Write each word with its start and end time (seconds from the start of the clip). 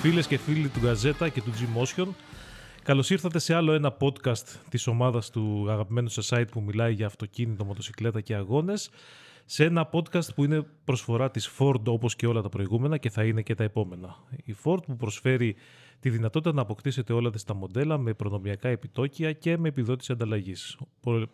Φίλες 0.00 0.26
και 0.26 0.36
φίλοι 0.38 0.68
του 0.68 0.80
Γαζέτα 0.82 1.28
και 1.28 1.42
του 1.42 1.50
G-Motion, 1.50 2.06
καλώς 2.82 3.10
ήρθατε 3.10 3.38
σε 3.38 3.54
άλλο 3.54 3.72
ένα 3.72 3.96
podcast 4.00 4.44
της 4.68 4.86
ομάδας 4.86 5.30
του 5.30 5.66
αγαπημένου 5.70 6.08
σας 6.08 6.28
site 6.32 6.46
που 6.50 6.60
μιλάει 6.60 6.92
για 6.92 7.06
αυτοκίνητο, 7.06 7.64
μοτοσυκλέτα 7.64 8.20
και 8.20 8.34
αγώνες 8.34 8.90
σε 9.44 9.64
ένα 9.64 9.90
podcast 9.92 10.34
που 10.34 10.44
είναι 10.44 10.66
προσφορά 10.84 11.30
της 11.30 11.50
Ford 11.58 11.84
όπως 11.84 12.16
και 12.16 12.26
όλα 12.26 12.42
τα 12.42 12.48
προηγούμενα 12.48 12.96
και 12.96 13.10
θα 13.10 13.24
είναι 13.24 13.42
και 13.42 13.54
τα 13.54 13.64
επόμενα. 13.64 14.16
Η 14.44 14.54
Ford 14.64 14.82
που 14.86 14.96
προσφέρει 14.96 15.56
τη 16.00 16.10
δυνατότητα 16.10 16.52
να 16.54 16.60
αποκτήσετε 16.60 17.12
όλα 17.12 17.30
τα 17.46 17.54
μοντέλα 17.54 17.98
με 17.98 18.14
προνομιακά 18.14 18.68
επιτόκια 18.68 19.32
και 19.32 19.58
με 19.58 19.68
επιδότηση 19.68 20.12
ανταλλαγής. 20.12 20.78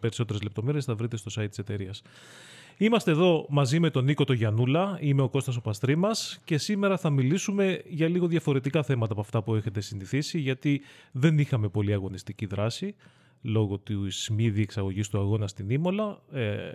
Περισσότερες 0.01 0.43
λεπτομέρειες 0.43 0.85
θα 0.85 0.95
βρείτε 0.95 1.17
στο 1.17 1.43
site 1.43 1.49
της 1.49 1.59
εταιρείας. 1.59 2.03
Είμαστε 2.79 3.11
εδώ 3.11 3.47
μαζί 3.49 3.81
με 3.81 3.91
τον 3.91 4.05
Νίκο 4.05 4.25
το 4.25 4.33
Γιανούλα, 4.33 4.99
είμαι 5.01 5.23
ο 5.23 5.29
Κώστας 5.29 5.57
ο 5.57 5.61
Παστρίμας 5.61 6.41
και 6.45 6.59
σήμερα 6.59 6.97
θα 6.97 7.11
μιλήσουμε 7.11 7.83
για 7.87 8.09
λίγο 8.09 8.27
διαφορετικά 8.27 8.83
θέματα 8.83 9.13
από 9.13 9.21
αυτά 9.21 9.43
που 9.43 9.55
έχετε 9.55 9.81
συνηθίσει 9.81 10.39
γιατί 10.39 10.81
δεν 11.13 11.39
είχαμε 11.39 11.69
πολύ 11.69 11.93
αγωνιστική 11.93 12.47
δράση 12.47 12.95
λόγω 13.43 13.79
του 13.79 14.07
μη 14.31 14.51
διεξαγωγή 14.51 15.01
του 15.01 15.19
αγώνα 15.19 15.47
στην 15.47 15.71
Ήμολα 15.71 16.23
ε, 16.33 16.73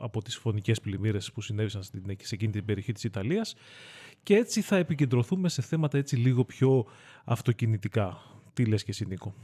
από 0.00 0.22
τις 0.22 0.36
φωνικές 0.36 0.80
πλημμύρες 0.80 1.32
που 1.32 1.40
συνέβησαν 1.40 1.82
στην, 1.82 2.02
σε 2.22 2.34
εκείνη 2.34 2.52
την 2.52 2.64
περιοχή 2.64 2.92
της 2.92 3.04
Ιταλίας 3.04 3.54
και 4.22 4.34
έτσι 4.34 4.60
θα 4.60 4.76
επικεντρωθούμε 4.76 5.48
σε 5.48 5.62
θέματα 5.62 5.98
έτσι 5.98 6.16
λίγο 6.16 6.44
πιο 6.44 6.86
αυτοκινητικά. 7.24 8.18
Τι 8.52 8.64
λες 8.64 8.84
και 8.84 8.90
εσύ 8.90 9.06
Νίκο; 9.06 9.34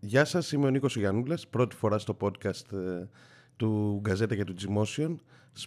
Γεια 0.00 0.24
σας, 0.24 0.52
είμαι 0.52 0.66
ο 0.66 0.70
Νίκος 0.70 0.96
Γιαννούλας, 0.96 1.48
πρώτη 1.48 1.76
φορά 1.76 1.98
στο 1.98 2.16
podcast 2.20 2.72
ε, 2.72 3.08
του 3.60 4.00
Γκαζέτα 4.02 4.34
και 4.34 4.44
του 4.44 4.54
Gmotion, 4.58 5.14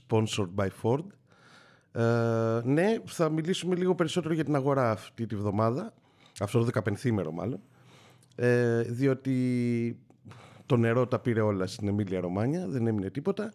sponsored 0.08 0.50
by 0.56 0.68
Ford. 0.82 1.06
Ε, 1.92 2.62
ναι, 2.64 2.96
θα 3.06 3.30
μιλήσουμε 3.30 3.76
λίγο 3.76 3.96
περισσότερο 3.96 4.34
για 4.34 4.44
την 4.44 4.56
αγορά 4.56 4.92
αυτή 4.92 5.26
τη 5.26 5.36
βδομάδα, 5.36 5.94
αυτό 6.40 6.64
το 6.64 6.82
15 7.02 7.10
μάλλον, 7.34 7.60
ε, 8.36 8.82
διότι 8.82 10.00
το 10.66 10.78
νερό 10.78 11.08
τα 11.08 11.20
πήρε 11.20 11.42
όλα 11.42 11.68
στην 11.68 11.88
Εμίλια 11.88 12.20
Ρωμάνια, 12.20 12.68
δεν 12.68 12.88
έμεινε 12.88 13.10
τίποτα. 13.10 13.54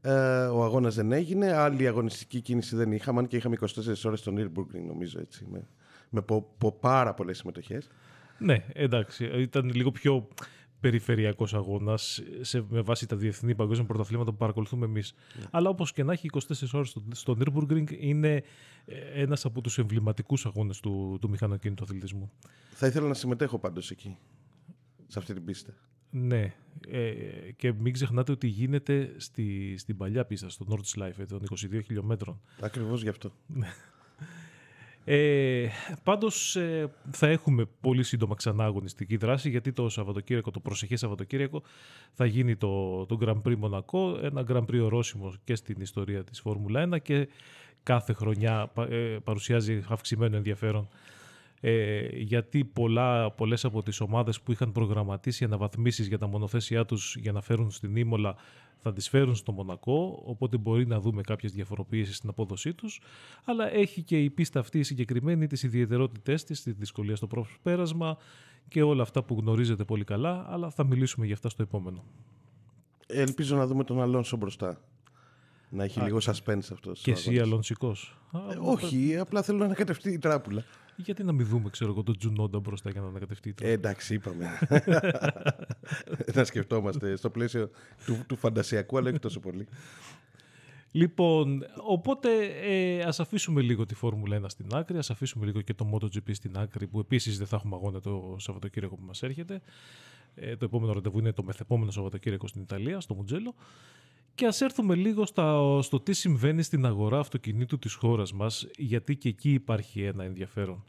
Ε, 0.00 0.10
ο 0.44 0.64
αγώνας 0.64 0.94
δεν 0.94 1.12
έγινε, 1.12 1.52
άλλη 1.52 1.86
αγωνιστική 1.86 2.40
κίνηση 2.40 2.76
δεν 2.76 2.92
είχαμε, 2.92 3.22
και 3.22 3.36
είχαμε 3.36 3.56
24 3.60 3.66
ώρες 4.04 4.18
στο 4.18 4.32
Nürburgring 4.36 4.84
νομίζω 4.86 5.20
έτσι, 5.20 5.46
με, 5.50 5.68
με 6.10 6.24
πάρα 6.80 7.14
πολλές 7.14 7.38
συμμετοχές. 7.38 7.88
Ναι, 8.38 8.64
εντάξει, 8.72 9.24
ήταν 9.24 9.70
λίγο 9.74 9.90
πιο 9.90 10.28
περιφερειακός 10.80 11.54
αγώνας 11.54 12.22
με 12.68 12.80
βάση 12.80 13.06
τα 13.06 13.16
διεθνή 13.16 13.54
παγκόσμια 13.54 13.86
πρωταθλήματα 13.86 14.30
που 14.30 14.36
παρακολουθούμε 14.36 14.84
εμείς. 14.84 15.14
Ναι. 15.38 15.44
Αλλά 15.50 15.68
όπως 15.68 15.92
και 15.92 16.02
να 16.02 16.12
έχει, 16.12 16.30
24 16.32 16.38
ώρες 16.72 16.88
στο, 16.88 17.02
στο 17.12 17.36
Nürburgring 17.38 17.90
είναι 17.98 18.42
ε, 18.84 19.22
ένας 19.22 19.44
από 19.44 19.60
τους 19.60 19.78
εμβληματικούς 19.78 20.46
αγώνες 20.46 20.80
του, 20.80 21.18
του 21.20 21.28
μηχανοκίνητου 21.28 21.84
αθλητισμού. 21.84 22.32
Θα 22.70 22.86
ήθελα 22.86 23.08
να 23.08 23.14
συμμετέχω 23.14 23.58
πάντως 23.58 23.90
εκεί, 23.90 24.16
σε 25.06 25.18
αυτή 25.18 25.34
την 25.34 25.44
πίστα. 25.44 25.72
Ναι, 26.10 26.54
ε, 26.88 27.12
και 27.56 27.72
μην 27.72 27.92
ξεχνάτε 27.92 28.32
ότι 28.32 28.46
γίνεται 28.46 29.14
στη, 29.16 29.74
στην 29.78 29.96
παλιά 29.96 30.24
πίστα, 30.24 30.48
στο 30.48 30.66
Nordschleife, 30.70 31.24
των 31.28 31.42
22 31.50 31.80
χιλιόμετρων. 31.84 32.40
Ακριβώς 32.60 33.02
γι' 33.02 33.08
αυτό. 33.08 33.32
Ναι. 35.08 35.14
Ε, 35.14 35.70
πάντως 36.02 36.56
ε, 36.56 36.90
θα 37.10 37.26
έχουμε 37.26 37.64
πολύ 37.80 38.02
σύντομα 38.02 38.34
ξανά 38.34 38.64
αγωνιστική 38.64 39.16
δράση 39.16 39.50
γιατί 39.50 39.72
το 39.72 39.88
Σαββατοκύριακο, 39.88 40.50
το 40.50 40.60
προσεχές 40.60 41.00
Σαββατοκύριακο 41.00 41.62
θα 42.12 42.26
γίνει 42.26 42.56
το, 42.56 43.06
το 43.06 43.18
Grand 43.20 43.48
Prix 43.48 43.56
Μονακό, 43.56 44.18
ένα 44.22 44.44
Grand 44.48 44.64
Prix 44.64 44.80
ορόσημο 44.82 45.32
και 45.44 45.54
στην 45.54 45.80
ιστορία 45.80 46.24
της 46.24 46.40
Φόρμουλα 46.40 46.88
1 46.92 47.02
και 47.02 47.28
κάθε 47.82 48.12
χρονιά 48.12 48.72
ε, 48.88 49.16
παρουσιάζει 49.24 49.82
αυξημένο 49.88 50.36
ενδιαφέρον 50.36 50.88
ε, 51.60 52.06
γιατί 52.12 52.64
πολλά, 52.64 53.30
πολλές 53.30 53.64
από 53.64 53.82
τις 53.82 54.00
ομάδες 54.00 54.40
που 54.40 54.52
είχαν 54.52 54.72
προγραμματίσει 54.72 55.44
αναβαθμίσεις 55.44 56.06
για 56.06 56.18
τα 56.18 56.26
μονοθέσιά 56.26 56.84
τους 56.84 57.16
για 57.16 57.32
να 57.32 57.40
φέρουν 57.40 57.70
στην 57.70 57.96
Ήμολα 57.96 58.36
θα 58.80 58.92
τις 58.92 59.08
φέρουν 59.08 59.34
στο 59.34 59.52
Μονακό, 59.52 60.22
οπότε 60.24 60.56
μπορεί 60.56 60.86
να 60.86 61.00
δούμε 61.00 61.22
κάποιες 61.22 61.52
διαφοροποιήσεις 61.52 62.16
στην 62.16 62.28
απόδοσή 62.28 62.74
τους, 62.74 63.00
αλλά 63.44 63.72
έχει 63.72 64.02
και 64.02 64.22
η 64.22 64.30
πίστα 64.30 64.60
αυτή 64.60 64.82
συγκεκριμένη 64.82 65.46
τις 65.46 65.62
ιδιαιτερότητές 65.62 66.44
της, 66.44 66.62
τη 66.62 66.72
δυσκολία 66.72 67.16
στο 67.16 67.28
πέρασμα 67.62 68.16
και 68.68 68.82
όλα 68.82 69.02
αυτά 69.02 69.22
που 69.22 69.36
γνωρίζετε 69.40 69.84
πολύ 69.84 70.04
καλά, 70.04 70.46
αλλά 70.48 70.70
θα 70.70 70.84
μιλήσουμε 70.84 71.26
για 71.26 71.34
αυτά 71.34 71.48
στο 71.48 71.62
επόμενο. 71.62 72.04
Ελπίζω 73.06 73.56
να 73.56 73.66
δούμε 73.66 73.84
τον 73.84 74.00
Αλόνσο 74.00 74.36
μπροστά. 74.36 74.80
Να 75.70 75.84
έχει 75.84 76.00
λίγο 76.00 76.18
suspense 76.20 76.68
αυτός. 76.72 77.00
Και 77.00 77.10
εσύ 77.10 77.38
αλονσικός. 77.38 78.18
Ε, 78.50 78.56
όχι, 78.60 79.16
απλά 79.16 79.42
θέλω 79.42 79.58
να 79.58 79.64
ανακατευτεί 79.64 80.12
η 80.12 80.18
τράπουλα. 80.18 80.64
Γιατί 81.04 81.24
να 81.24 81.32
μην 81.32 81.46
δούμε, 81.46 81.70
ξέρω 81.70 81.90
εγώ, 81.90 82.02
τον 82.02 82.18
Τζουνόντα 82.18 82.58
μπροστά 82.58 82.90
για 82.90 83.00
να 83.00 83.06
ανακατευτεί. 83.06 83.54
Ε, 83.60 83.70
εντάξει, 83.70 84.14
είπαμε. 84.14 84.58
να 86.34 86.44
σκεφτόμαστε 86.44 87.16
στο 87.16 87.30
πλαίσιο 87.30 87.70
του, 88.06 88.24
του 88.26 88.36
φαντασιακού, 88.36 88.98
αλλά 88.98 89.08
όχι 89.08 89.18
τόσο 89.18 89.40
πολύ. 89.40 89.68
Λοιπόν, 90.92 91.64
οπότε 91.86 92.28
ε, 92.62 93.02
ας 93.02 93.20
αφήσουμε 93.20 93.60
λίγο 93.60 93.86
τη 93.86 93.94
Φόρμουλα 93.94 94.40
1 94.40 94.44
στην 94.46 94.66
άκρη, 94.72 94.98
ας 94.98 95.10
αφήσουμε 95.10 95.46
λίγο 95.46 95.60
και 95.60 95.74
το 95.74 95.90
MotoGP 95.94 96.30
στην 96.32 96.58
άκρη, 96.58 96.86
που 96.86 96.98
επίσης 96.98 97.38
δεν 97.38 97.46
θα 97.46 97.56
έχουμε 97.56 97.76
αγώνα 97.76 98.00
το 98.00 98.36
Σαββατοκύριακο 98.38 98.96
που 98.96 99.04
μας 99.06 99.22
έρχεται. 99.22 99.60
Ε, 100.34 100.56
το 100.56 100.64
επόμενο 100.64 100.92
ραντεβού 100.92 101.18
είναι 101.18 101.32
το 101.32 101.42
μεθεπόμενο 101.42 101.90
Σαββατοκύριακο 101.90 102.46
στην 102.46 102.62
Ιταλία, 102.62 103.00
στο 103.00 103.14
Μουτζέλο. 103.14 103.54
Και 104.38 104.46
ας 104.46 104.60
έρθουμε 104.60 104.94
λίγο 104.94 105.26
στα, 105.26 105.78
στο 105.82 106.00
τι 106.00 106.12
συμβαίνει 106.12 106.62
στην 106.62 106.86
αγορά 106.86 107.18
αυτοκινήτου 107.18 107.78
της 107.78 107.94
χώρας 107.94 108.32
μας, 108.32 108.66
γιατί 108.76 109.16
και 109.16 109.28
εκεί 109.28 109.52
υπάρχει 109.52 110.02
ένα 110.02 110.24
ενδιαφέρον. 110.24 110.84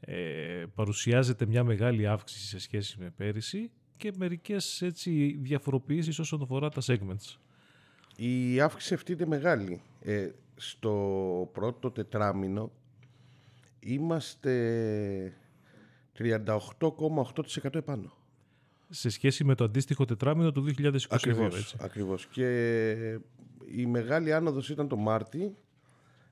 Ε, 0.00 0.64
παρουσιάζεται 0.74 1.46
μια 1.46 1.64
μεγάλη 1.64 2.06
αύξηση 2.06 2.46
σε 2.46 2.58
σχέση 2.58 2.96
με 2.98 3.10
πέρυσι 3.16 3.70
και 3.96 4.12
μερικές 4.16 4.82
έτσι, 4.82 5.38
διαφοροποιήσεις 5.40 6.18
όσον 6.18 6.42
αφορά 6.42 6.68
τα 6.68 6.80
segments. 6.86 7.36
Η 8.16 8.60
αύξηση 8.60 8.94
αυτή 8.94 9.12
είναι 9.12 9.26
μεγάλη. 9.26 9.80
Ε, 10.00 10.30
στο 10.56 11.50
πρώτο 11.52 11.90
τετράμινο 11.90 12.72
είμαστε 13.80 15.32
38,8% 16.18 17.74
επάνω 17.74 18.17
σε 18.88 19.08
σχέση 19.08 19.44
με 19.44 19.54
το 19.54 19.64
αντίστοιχο 19.64 20.04
τετράμινο 20.04 20.52
του 20.52 20.64
2022. 20.78 20.90
Ακριβώς, 21.08 21.58
έτσι. 21.58 21.76
ακριβώς. 21.80 22.26
Και 22.26 23.20
η 23.76 23.86
μεγάλη 23.86 24.32
άνοδος 24.32 24.70
ήταν 24.70 24.88
το 24.88 24.96
Μάρτι, 24.96 25.54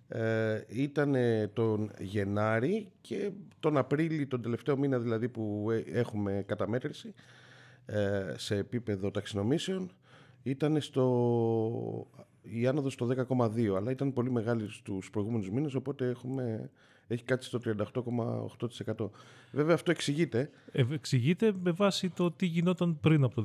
ε, 0.09 0.61
ήταν 0.69 1.15
τον 1.53 1.91
Γενάρη 1.99 2.93
και 3.01 3.31
τον 3.61 3.77
Απρίλη, 3.77 4.27
τον 4.27 4.43
τελευταίο 4.43 4.77
μήνα 4.77 4.99
δηλαδή 4.99 5.29
που 5.29 5.69
ε, 5.71 5.99
έχουμε 5.99 6.45
καταμέτρηση 6.47 7.15
ε, 7.87 8.35
σε 8.37 8.57
επίπεδο 8.57 9.11
ταξινομήσεων, 9.11 9.91
ήταν 10.43 10.81
στο, 10.81 12.07
η 12.43 12.67
άνοδος 12.67 12.93
στο 12.93 13.09
10,2 13.29 13.75
αλλά 13.77 13.91
ήταν 13.91 14.13
πολύ 14.13 14.31
μεγάλη 14.31 14.71
στους 14.71 15.11
προηγούμενους 15.11 15.51
μήνες 15.51 15.75
οπότε 15.75 16.09
έχουμε 16.09 16.71
έχει 17.09 17.25
κάτσει 17.25 17.49
στο 17.49 17.61
38,8%. 18.97 19.11
Βέβαια 19.53 19.75
αυτό 19.75 19.91
εξηγείται. 19.91 20.51
Ε, 20.73 20.85
εξηγείται 20.91 21.53
με 21.63 21.71
βάση 21.71 22.11
το 22.11 22.31
τι 22.31 22.47
γινόταν 22.47 23.01
πριν 23.01 23.25
από 23.25 23.35
το 23.35 23.45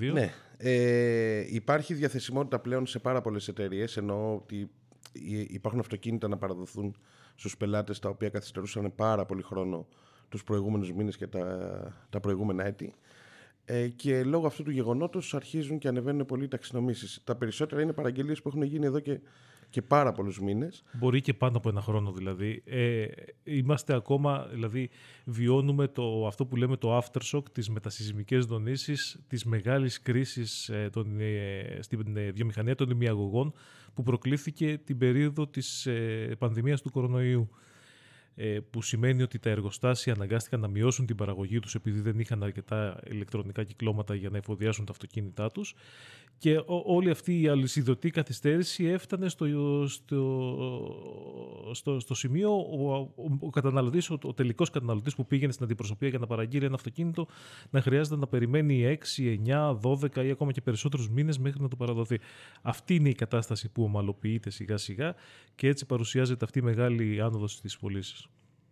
2022. 0.00 0.12
Ναι. 0.12 0.32
Ε, 0.56 1.54
υπάρχει 1.54 1.94
διαθεσιμότητα 1.94 2.58
πλέον 2.58 2.86
σε 2.86 2.98
πάρα 2.98 3.20
πολλές 3.20 3.48
εταιρείες, 3.48 3.96
ενώ 3.96 4.34
ότι 4.34 4.70
υπάρχουν 5.48 5.80
αυτοκίνητα 5.80 6.28
να 6.28 6.36
παραδοθούν 6.36 6.96
στους 7.34 7.56
πελάτες 7.56 7.98
τα 7.98 8.08
οποία 8.08 8.28
καθυστερούσαν 8.28 8.94
πάρα 8.94 9.24
πολύ 9.26 9.42
χρόνο 9.42 9.86
τους 10.28 10.44
προηγούμενους 10.44 10.92
μήνες 10.92 11.16
και 11.16 11.26
τα, 11.26 12.06
τα 12.10 12.20
προηγούμενα 12.20 12.66
έτη. 12.66 12.94
Ε, 13.64 13.88
και 13.88 14.24
λόγω 14.24 14.46
αυτού 14.46 14.62
του 14.62 14.70
γεγονότος 14.70 15.34
αρχίζουν 15.34 15.78
και 15.78 15.88
ανεβαίνουν 15.88 16.26
πολύ 16.26 16.44
οι 16.44 16.48
ταξινομήσεις. 16.48 17.20
Τα 17.24 17.36
περισσότερα 17.36 17.82
είναι 17.82 17.92
παραγγελίες 17.92 18.42
που 18.42 18.48
έχουν 18.48 18.62
γίνει 18.62 18.86
εδώ 18.86 19.00
και 19.00 19.20
και 19.74 19.82
πάρα 19.82 20.12
πολλούς 20.12 20.40
μήνες. 20.40 20.84
Μπορεί 20.92 21.20
και 21.20 21.34
πάνω 21.34 21.56
από 21.56 21.68
ένα 21.68 21.80
χρόνο 21.80 22.12
δηλαδή. 22.12 22.62
Ε, 22.66 23.06
είμαστε 23.44 23.94
ακόμα, 23.94 24.46
δηλαδή 24.52 24.90
βιώνουμε 25.24 25.88
το, 25.88 26.26
αυτό 26.26 26.46
που 26.46 26.56
λέμε 26.56 26.76
το 26.76 26.98
aftershock, 26.98 27.42
τις 27.52 27.68
μετασυσμικές 27.68 28.46
δονήσεις, 28.46 29.18
της 29.28 29.44
μεγάλης 29.44 30.02
κρίσης 30.02 30.68
ε, 30.68 30.88
των, 30.92 31.20
ε, 31.20 31.78
στην 31.80 32.16
ε, 32.16 32.30
βιομηχανία 32.30 32.74
των 32.74 32.90
ημιαγωγών 32.90 33.52
που 33.94 34.02
προκλήθηκε 34.02 34.80
την 34.84 34.98
περίοδο 34.98 35.46
της 35.46 35.86
ε, 35.86 36.34
πανδημίας 36.38 36.82
του 36.82 36.90
κορονοϊού. 36.90 37.48
Ε, 38.36 38.58
που 38.70 38.82
σημαίνει 38.82 39.22
ότι 39.22 39.38
τα 39.38 39.50
εργοστάσια 39.50 40.12
αναγκάστηκαν 40.12 40.60
να 40.60 40.68
μειώσουν 40.68 41.06
την 41.06 41.16
παραγωγή 41.16 41.60
τους 41.60 41.74
επειδή 41.74 42.00
δεν 42.00 42.18
είχαν 42.18 42.42
αρκετά 42.42 43.00
ηλεκτρονικά 43.10 43.64
κυκλώματα 43.64 44.14
για 44.14 44.30
να 44.30 44.36
εφοδιάσουν 44.36 44.84
τα 44.84 44.92
αυτοκίνητά 44.92 45.50
τους 45.50 45.74
και 46.38 46.62
όλη 46.66 47.10
αυτή 47.10 47.40
η 47.40 47.48
αλυσιδωτή 47.48 48.10
καθυστέρηση 48.10 48.84
έφτανε 48.84 49.28
στο, 49.28 49.46
στο, 49.86 51.70
στο, 51.72 52.00
στο 52.00 52.14
σημείο 52.14 52.50
ο, 52.56 52.94
ο, 52.98 53.38
ο 53.40 53.50
καταναλωτής, 53.50 54.10
ο, 54.10 54.18
ο 54.22 54.32
τελικός 54.34 54.70
καταναλωτής 54.70 55.14
που 55.14 55.26
πήγαινε 55.26 55.52
στην 55.52 55.64
αντιπροσωπεία 55.64 56.08
για 56.08 56.18
να 56.18 56.26
παραγγείλει 56.26 56.64
ένα 56.64 56.74
αυτοκίνητο 56.74 57.26
να 57.70 57.80
χρειάζεται 57.80 58.16
να 58.16 58.26
περιμένει 58.26 58.98
6, 59.16 59.36
9, 59.46 59.78
12 59.80 60.24
ή 60.24 60.30
ακόμα 60.30 60.52
και 60.52 60.60
περισσότερους 60.60 61.08
μήνες 61.10 61.38
μέχρι 61.38 61.60
να 61.62 61.68
το 61.68 61.76
παραδοθεί. 61.76 62.20
Αυτή 62.62 62.94
είναι 62.94 63.08
η 63.08 63.14
κατάσταση 63.14 63.68
που 63.68 63.82
ομαλοποιείται 63.82 64.50
σιγά 64.50 64.76
σιγά 64.76 65.14
και 65.54 65.68
έτσι 65.68 65.86
παρουσιάζεται 65.86 66.44
αυτή 66.44 66.58
η 66.58 66.62
μεγάλη 66.62 67.20
άνοδος 67.20 67.52
στις 67.52 67.78
πωλήσει. 67.78 68.24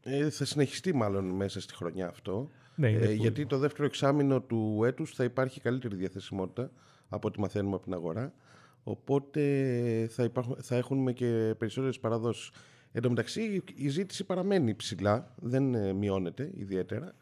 Ε, 0.03 0.31
θα 0.31 0.45
συνεχιστεί 0.45 0.95
μάλλον 0.95 1.25
μέσα 1.25 1.61
στη 1.61 1.75
χρονιά 1.75 2.09
αυτό. 2.09 2.51
Ναι, 2.75 2.89
είναι 2.89 3.05
Ε, 3.05 3.07
που- 3.07 3.13
γιατί 3.23 3.47
το 3.47 3.59
δεύτερο 3.59 3.85
εξάμεινο 3.85 4.41
του 4.41 4.83
έτους 4.87 5.11
θα 5.15 5.25
υπάρχει 5.25 5.61
καλύτερη 5.61 5.97
διαθεσιμότητα 5.97 6.71
από 7.13 7.29
ό,τι 7.29 7.41
μαθαίνουμε 7.41 7.75
από 7.75 7.85
την 7.85 7.95
αγορά. 7.95 8.33
Οπότε 8.85 9.43
θα, 10.11 10.25
υπάρχουν, 10.25 10.57
θα 10.61 10.77
έχουμε 10.77 11.13
και 11.13 11.55
περισσότερες 11.59 11.99
παραδόσεις. 11.99 12.51
Εν 12.93 13.03
τω 13.03 13.09
μεταξύ 13.09 13.63
η 13.75 13.89
ζήτηση 13.89 14.25
παραμένει 14.25 14.75
ψηλά, 14.75 15.35
δεν 15.37 15.75
ε, 15.75 15.93
μειώνεται 15.93 16.51
ιδιαίτερα. 16.55 17.15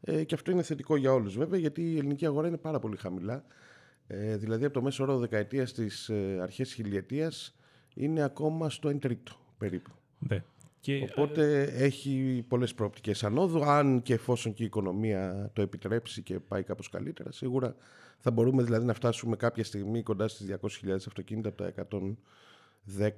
Ε, 0.00 0.24
και 0.24 0.34
αυτό 0.34 0.50
είναι 0.50 0.62
θετικό 0.62 0.96
για 0.96 1.12
όλους 1.12 1.36
βέβαια 1.36 1.58
γιατί 1.58 1.92
η 1.92 1.96
ελληνική 1.96 2.26
αγορά 2.26 2.48
είναι 2.48 2.56
πάρα 2.56 2.78
πολύ 2.78 2.96
χαμηλά. 2.96 3.44
Ε, 4.06 4.36
δηλαδή 4.36 4.64
από 4.64 4.74
το 4.74 4.82
μέσο 4.82 5.02
όρο 5.02 5.18
δεκαετίας 5.18 5.70
στις 5.70 6.08
ε, 6.08 6.38
αρχές 6.42 6.72
χιλιετίας 6.72 7.54
είναι 7.94 8.22
ακόμα 8.22 8.70
στο 8.70 8.88
1 8.88 8.98
τρίτο 9.00 9.32
περίπου. 9.58 9.90
Ναι. 10.18 10.44
Και, 10.88 11.08
Οπότε 11.10 11.62
έχει 11.62 12.44
πολλές 12.48 12.74
προοπτικές 12.74 13.24
ανόδου. 13.24 13.64
Αν 13.64 14.02
και 14.02 14.14
εφόσον 14.14 14.52
και 14.52 14.62
η 14.62 14.66
οικονομία 14.66 15.50
το 15.52 15.62
επιτρέψει 15.62 16.22
και 16.22 16.40
πάει 16.40 16.62
κάπως 16.62 16.88
καλύτερα, 16.88 17.32
σίγουρα 17.32 17.76
θα 18.18 18.30
μπορούμε 18.30 18.62
δηλαδή 18.62 18.84
να 18.84 18.94
φτάσουμε 18.94 19.36
κάποια 19.36 19.64
στιγμή 19.64 20.02
κοντά 20.02 20.28
στις 20.28 20.56
200.000 20.82 20.90
αυτοκίνητα 20.90 21.48
από 21.48 21.62
τα 21.62 21.88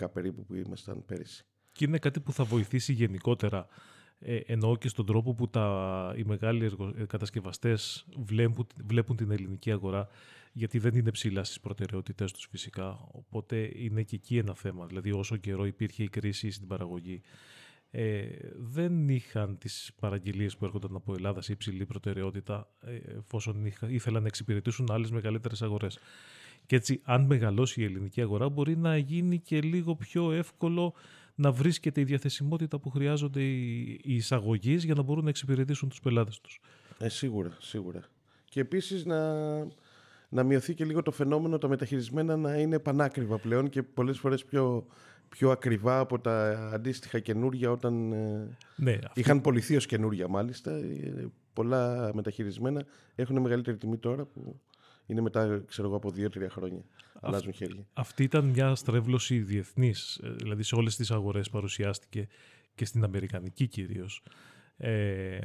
110 0.04 0.12
περίπου 0.12 0.44
που 0.44 0.54
ήμασταν 0.54 1.04
πέρυσι. 1.06 1.44
Και 1.72 1.84
είναι 1.84 1.98
κάτι 1.98 2.20
που 2.20 2.32
θα 2.32 2.44
βοηθήσει 2.44 2.92
γενικότερα. 2.92 3.66
Ε, 4.18 4.36
εννοώ 4.46 4.76
και 4.76 4.88
στον 4.88 5.06
τρόπο 5.06 5.34
που 5.34 5.48
τα, 5.48 6.14
οι 6.16 6.24
μεγάλοι 6.24 6.64
εργο, 6.64 6.94
ε, 6.98 7.04
κατασκευαστές 7.04 8.06
βλέπουν, 8.24 8.66
βλέπουν 8.86 9.16
την 9.16 9.30
ελληνική 9.30 9.70
αγορά 9.70 10.08
γιατί 10.52 10.78
δεν 10.78 10.94
είναι 10.94 11.10
ψηλά 11.10 11.44
στις 11.44 11.60
προτεραιότητες 11.60 12.32
τους 12.32 12.46
φυσικά. 12.50 13.08
Οπότε 13.12 13.70
είναι 13.74 14.02
και 14.02 14.16
εκεί 14.16 14.38
ένα 14.38 14.54
θέμα. 14.54 14.86
Δηλαδή 14.86 15.12
όσο 15.12 15.36
καιρό 15.36 15.66
υπήρχε 15.66 16.02
η 16.02 16.08
κρίση 16.08 16.50
στην 16.50 16.66
παραγωγή 16.66 17.22
ε, 17.90 18.24
δεν 18.56 19.08
είχαν 19.08 19.58
τις 19.58 19.90
παραγγελίες 20.00 20.56
που 20.56 20.64
έρχονταν 20.64 20.94
από 20.94 21.14
Ελλάδα 21.14 21.40
σε 21.40 21.52
υψηλή 21.52 21.86
προτεραιότητα 21.86 22.68
ε, 22.80 23.16
εφόσον 23.18 23.66
είχα, 23.66 23.90
ήθελαν 23.90 24.22
να 24.22 24.28
εξυπηρετήσουν 24.28 24.88
άλλες 24.90 25.10
μεγαλύτερες 25.10 25.62
αγορές. 25.62 25.98
Και 26.66 26.76
έτσι, 26.76 27.00
αν 27.04 27.24
μεγαλώσει 27.24 27.80
η 27.80 27.84
ελληνική 27.84 28.20
αγορά, 28.20 28.48
μπορεί 28.48 28.76
να 28.76 28.96
γίνει 28.96 29.38
και 29.38 29.60
λίγο 29.60 29.96
πιο 29.96 30.32
εύκολο 30.32 30.94
να 31.34 31.52
βρίσκεται 31.52 32.00
η 32.00 32.04
διαθεσιμότητα 32.04 32.78
που 32.78 32.90
χρειάζονται 32.90 33.42
οι, 33.42 33.82
οι 34.02 34.14
εισαγωγείς 34.14 34.84
για 34.84 34.94
να 34.94 35.02
μπορούν 35.02 35.24
να 35.24 35.30
εξυπηρετήσουν 35.30 35.88
τους 35.88 36.00
πελάτες 36.00 36.40
τους. 36.40 36.60
Ε, 36.98 37.08
σίγουρα, 37.08 37.56
σίγουρα. 37.60 38.04
Και 38.44 38.60
επίσης 38.60 39.04
να, 39.04 39.20
να 40.28 40.42
μειωθεί 40.42 40.74
και 40.74 40.84
λίγο 40.84 41.02
το 41.02 41.10
φαινόμενο 41.10 41.58
τα 41.58 41.68
μεταχειρισμένα 41.68 42.36
να 42.36 42.58
είναι 42.58 42.78
πανάκριβα 42.78 43.38
πλέον 43.38 43.68
και 43.68 43.82
πολλές 43.82 44.18
φορές 44.18 44.44
πιο, 44.44 44.86
πιο 45.30 45.50
ακριβά 45.50 45.98
από 45.98 46.18
τα 46.18 46.50
αντίστοιχα 46.74 47.18
καινούργια 47.18 47.70
όταν 47.70 48.12
ε, 48.12 48.56
Ναι, 48.76 48.92
αυτό- 48.92 49.10
είχαν 49.20 49.40
πολιθεί 49.40 49.76
ως 49.76 49.86
καινούργια 49.86 50.28
μάλιστα. 50.28 50.70
Ε, 50.72 51.28
πολλά 51.52 52.10
μεταχειρισμένα 52.14 52.84
έχουν 53.14 53.40
μεγαλύτερη 53.40 53.76
τιμή 53.76 53.98
τώρα 53.98 54.24
που 54.24 54.60
είναι 55.06 55.20
μετά 55.20 55.62
ξέρω 55.66 55.88
εγώ 55.88 55.96
από 55.96 56.10
δύο-τρία 56.10 56.50
χρόνια. 56.50 56.82
Αλλάζουν 57.20 57.52
χέρια. 57.52 57.86
αυτή 57.92 58.22
ήταν 58.22 58.44
μια 58.44 58.74
στρέβλωση 58.74 59.38
διεθνής, 59.38 60.20
ε, 60.22 60.28
δηλαδή 60.30 60.62
σε 60.62 60.74
όλες 60.74 60.96
τις 60.96 61.10
αγορές 61.10 61.50
παρουσιάστηκε 61.50 62.28
και 62.74 62.84
στην 62.84 63.04
Αμερικανική 63.04 63.66
κυρίως. 63.66 64.22
Ε, 64.82 65.38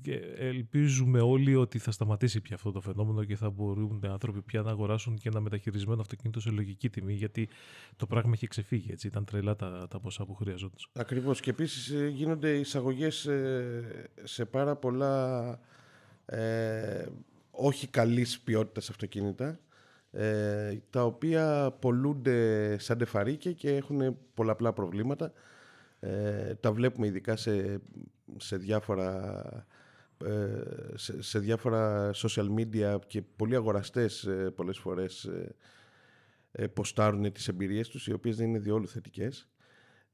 και 0.00 0.14
ελπίζουμε 0.36 1.20
όλοι 1.20 1.54
ότι 1.54 1.78
θα 1.78 1.90
σταματήσει 1.90 2.40
πια 2.40 2.56
αυτό 2.56 2.72
το 2.72 2.80
φαινόμενο 2.80 3.24
και 3.24 3.36
θα 3.36 3.50
μπορούν 3.50 4.00
οι 4.04 4.06
άνθρωποι 4.06 4.42
πια 4.42 4.62
να 4.62 4.70
αγοράσουν 4.70 5.16
και 5.16 5.28
ένα 5.28 5.40
μεταχειρισμένο 5.40 6.00
αυτοκίνητο 6.00 6.40
σε 6.40 6.50
λογική 6.50 6.90
τιμή 6.90 7.12
γιατί 7.12 7.48
το 7.96 8.06
πράγμα 8.06 8.32
είχε 8.34 8.46
ξεφύγει 8.46 8.90
έτσι, 8.92 9.06
ήταν 9.06 9.24
τρελά 9.24 9.56
τα, 9.56 9.86
τα 9.90 10.00
ποσά 10.00 10.24
που 10.24 10.34
χρειαζόταν. 10.34 10.78
Ακριβώς. 10.92 11.40
Και 11.40 11.50
επίσης 11.50 11.90
ε, 11.90 12.08
γίνονται 12.08 12.58
εισαγωγές 12.58 13.26
ε, 13.26 14.10
σε 14.22 14.44
πάρα 14.44 14.76
πολλά 14.76 15.58
ε, 16.26 17.06
όχι 17.50 17.86
καλής 17.86 18.40
ποιότητας 18.40 18.90
αυτοκίνητα 18.90 19.58
ε, 20.12 20.78
τα 20.90 21.04
οποία 21.04 21.76
πολλούνται 21.80 22.76
σαν 22.78 22.98
τεφαρίκια 22.98 23.52
και 23.52 23.76
έχουν 23.76 24.16
πολλαπλά 24.34 24.72
προβλήματα. 24.72 25.32
Ε, 26.00 26.54
τα 26.54 26.72
βλέπουμε 26.72 27.06
ειδικά 27.06 27.36
σε, 27.36 27.80
σε 28.36 28.56
διάφορα 28.56 29.66
ε, 30.24 30.62
σε, 30.94 31.22
σε 31.22 31.38
διάφορα 31.38 32.10
social 32.14 32.48
media 32.58 32.98
και 33.06 33.22
πολλοί 33.22 33.54
αγοραστές 33.54 34.24
ε, 34.24 34.50
πολλές 34.50 34.78
φορές 34.78 35.24
ε, 35.24 35.54
ε, 36.52 36.66
ποστάρουν 36.66 37.32
τις 37.32 37.48
εμπειρίες 37.48 37.88
τους 37.88 38.06
οι 38.06 38.12
οποίες 38.12 38.36
δεν 38.36 38.48
είναι 38.48 38.58
διόλου 38.58 38.88
θετικές. 38.88 39.48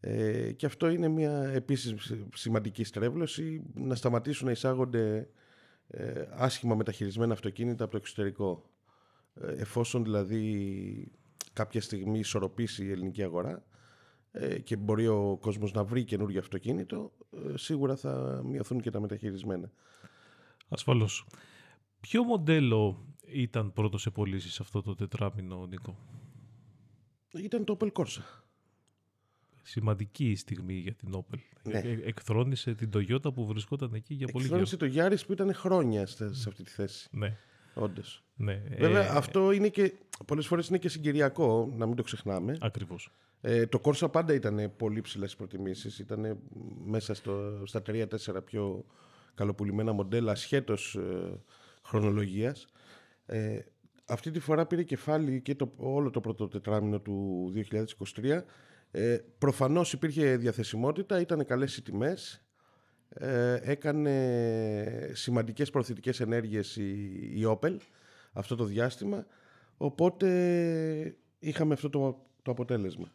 Ε, 0.01 0.53
και 0.53 0.67
αυτό 0.67 0.89
είναι 0.89 1.09
μια 1.09 1.51
επίσης 1.55 2.13
σημαντική 2.35 2.85
στρέβλωση 2.85 3.63
να 3.75 3.95
σταματήσουν 3.95 4.47
να 4.47 4.53
εισάγονται 4.53 5.29
ε, 5.89 6.25
άσχημα 6.31 6.75
μεταχειρισμένα 6.75 7.33
αυτοκίνητα 7.33 7.83
από 7.83 7.93
το 7.93 7.99
εξωτερικό. 7.99 8.71
Ε, 9.35 9.53
εφόσον 9.53 10.05
δηλαδή 10.05 11.13
κάποια 11.53 11.81
στιγμή 11.81 12.19
ισορροπήσει 12.19 12.85
η 12.85 12.91
ελληνική 12.91 13.23
αγορά 13.23 13.51
ε, 13.51 13.63
και 14.65 14.77
μπορεί 14.77 15.07
ο 15.07 15.39
κόσμος 15.41 15.73
να 15.73 15.85
βρει 15.85 16.05
καινούργιο 16.05 16.41
αυτοκίνητο 16.41 17.13
ε, 17.31 17.57
σίγουρα 17.57 17.97
θα 17.97 18.43
μειωθούν 18.45 18.81
και 18.81 18.91
τα 18.91 19.01
μεταχειρισμένα 19.01 19.71
Ασφαλώς. 20.69 21.27
Ποιο 22.01 22.23
μοντέλο 22.23 23.07
ήταν 23.27 23.73
πρώτος 23.73 24.03
σε 24.03 24.11
πωλήσεις 24.11 24.61
αυτό 24.61 24.83
το 24.83 24.95
τετράμινο, 24.95 25.67
Νίκο; 25.67 25.97
ήταν 27.43 27.65
το 27.65 27.77
Opel 27.81 27.93
Corsa 27.93 28.23
Σημαντική 29.63 30.31
η 30.31 30.37
στιγμή 30.37 30.75
για 30.75 30.95
την 30.95 31.13
Opel. 31.15 31.39
Ναι. 31.63 31.79
Ε, 31.79 31.99
Εκθρόνησε 32.05 32.75
την 32.75 32.91
Toyota 32.95 33.35
που 33.35 33.47
βρισκόταν 33.47 33.95
εκεί 33.95 34.15
για 34.15 34.27
πολύ 34.27 34.45
καιρό. 34.45 34.59
Εκφρόνησε 34.59 34.77
το 34.77 34.87
Γιάρης 34.87 35.27
που 35.27 35.33
ήταν 35.33 35.55
χρόνια 35.55 36.07
σε, 36.07 36.35
σε 36.35 36.49
αυτή 36.49 36.63
τη 36.63 36.71
θέση 36.71 37.09
Ναι, 37.11 37.37
όντως 37.75 38.25
ναι. 38.37 38.63
Βέβαια 38.79 39.05
Ε, 39.05 39.09
αυτό 39.09 39.53
είναι 39.53 39.69
και 39.69 39.93
πολλές 40.25 40.47
φορές 40.47 40.69
είναι 40.69 40.79
και 40.79 40.89
συγκυριακό 40.89 41.73
να 41.77 41.87
μην 41.87 41.97
το 41.97 42.03
ξεχνάμε 42.03 42.57
Ακριβώς. 42.61 43.13
Ε, 43.41 43.67
το 43.67 43.81
Corsa 43.83 44.13
πάντα 44.13 44.35
ήταν 44.35 44.73
πολύ 44.77 45.01
ψηλά 45.01 45.25
στις 45.25 45.37
προτιμήσεις. 45.37 45.99
Ήταν 45.99 46.39
μέσα 46.85 47.15
στο, 47.15 47.63
στα 47.65 47.83
3-4 47.87 48.07
πιο 48.45 48.85
καλοπουλημένα 49.35 49.93
μοντέλα 49.93 50.33
ασχέτως 50.33 50.95
ε, 50.95 51.41
χρονολογίας. 51.83 52.67
Ε, 53.27 53.59
αυτή 54.07 54.31
τη 54.31 54.41
φορά 54.41 54.67
πήρε 54.67 54.83
κεφάλι 54.83 55.41
και 55.41 55.55
το, 55.55 55.73
όλο 55.77 56.11
το 56.11 56.21
πρώτο 56.21 56.49
τετράμινο 56.49 57.01
του 57.01 57.53
2023. 58.15 58.41
Ε, 58.91 59.19
προφανώς 59.39 59.93
υπήρχε 59.93 60.37
διαθεσιμότητα, 60.37 61.21
ήταν 61.21 61.45
καλές 61.45 61.77
οι 61.77 61.83
τιμές. 61.83 62.43
Ε, 63.09 63.59
έκανε 63.63 65.11
σημαντικές 65.13 65.71
προθετικές 65.71 66.21
ενέργειες 66.21 66.77
η, 66.77 67.11
η 67.35 67.43
Opel 67.47 67.77
αυτό 68.33 68.57
το 68.57 68.65
διάστημα. 68.65 69.27
Οπότε 69.77 71.17
είχαμε 71.39 71.75
αυτό 71.75 71.91
το, 71.91 72.27
το 72.43 72.51
αποτέλεσμα. 72.51 73.13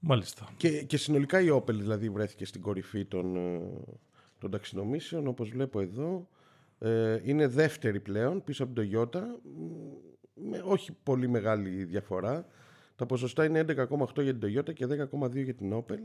Μάλιστα. 0.00 0.48
Και, 0.56 0.82
και 0.82 0.96
συνολικά 0.96 1.40
η 1.40 1.48
Opel 1.52 1.74
δηλαδή 1.74 2.10
βρέθηκε 2.10 2.44
στην 2.44 2.60
κορυφή 2.60 3.04
των, 3.04 3.36
ε, 3.36 3.60
των 4.38 4.50
ταξινομήσεων 4.50 5.26
όπως 5.26 5.48
βλέπω 5.50 5.80
εδώ. 5.80 6.28
Ε, 6.78 7.20
είναι 7.24 7.46
δεύτερη 7.46 8.00
πλέον 8.00 8.44
πίσω 8.44 8.64
από 8.64 8.80
την 8.80 8.90
Toyota 8.92 9.22
μ, 9.42 10.48
με 10.50 10.62
όχι 10.64 10.92
πολύ 11.02 11.28
μεγάλη 11.28 11.84
διαφορά. 11.84 12.46
Τα 12.96 13.06
ποσοστά 13.06 13.44
είναι 13.44 13.64
11,8 13.68 14.22
για 14.22 14.38
την 14.38 14.40
Toyota 14.42 14.74
και 14.74 14.86
10,2 14.86 15.44
για 15.44 15.54
την 15.54 15.72
Opel. 15.74 16.00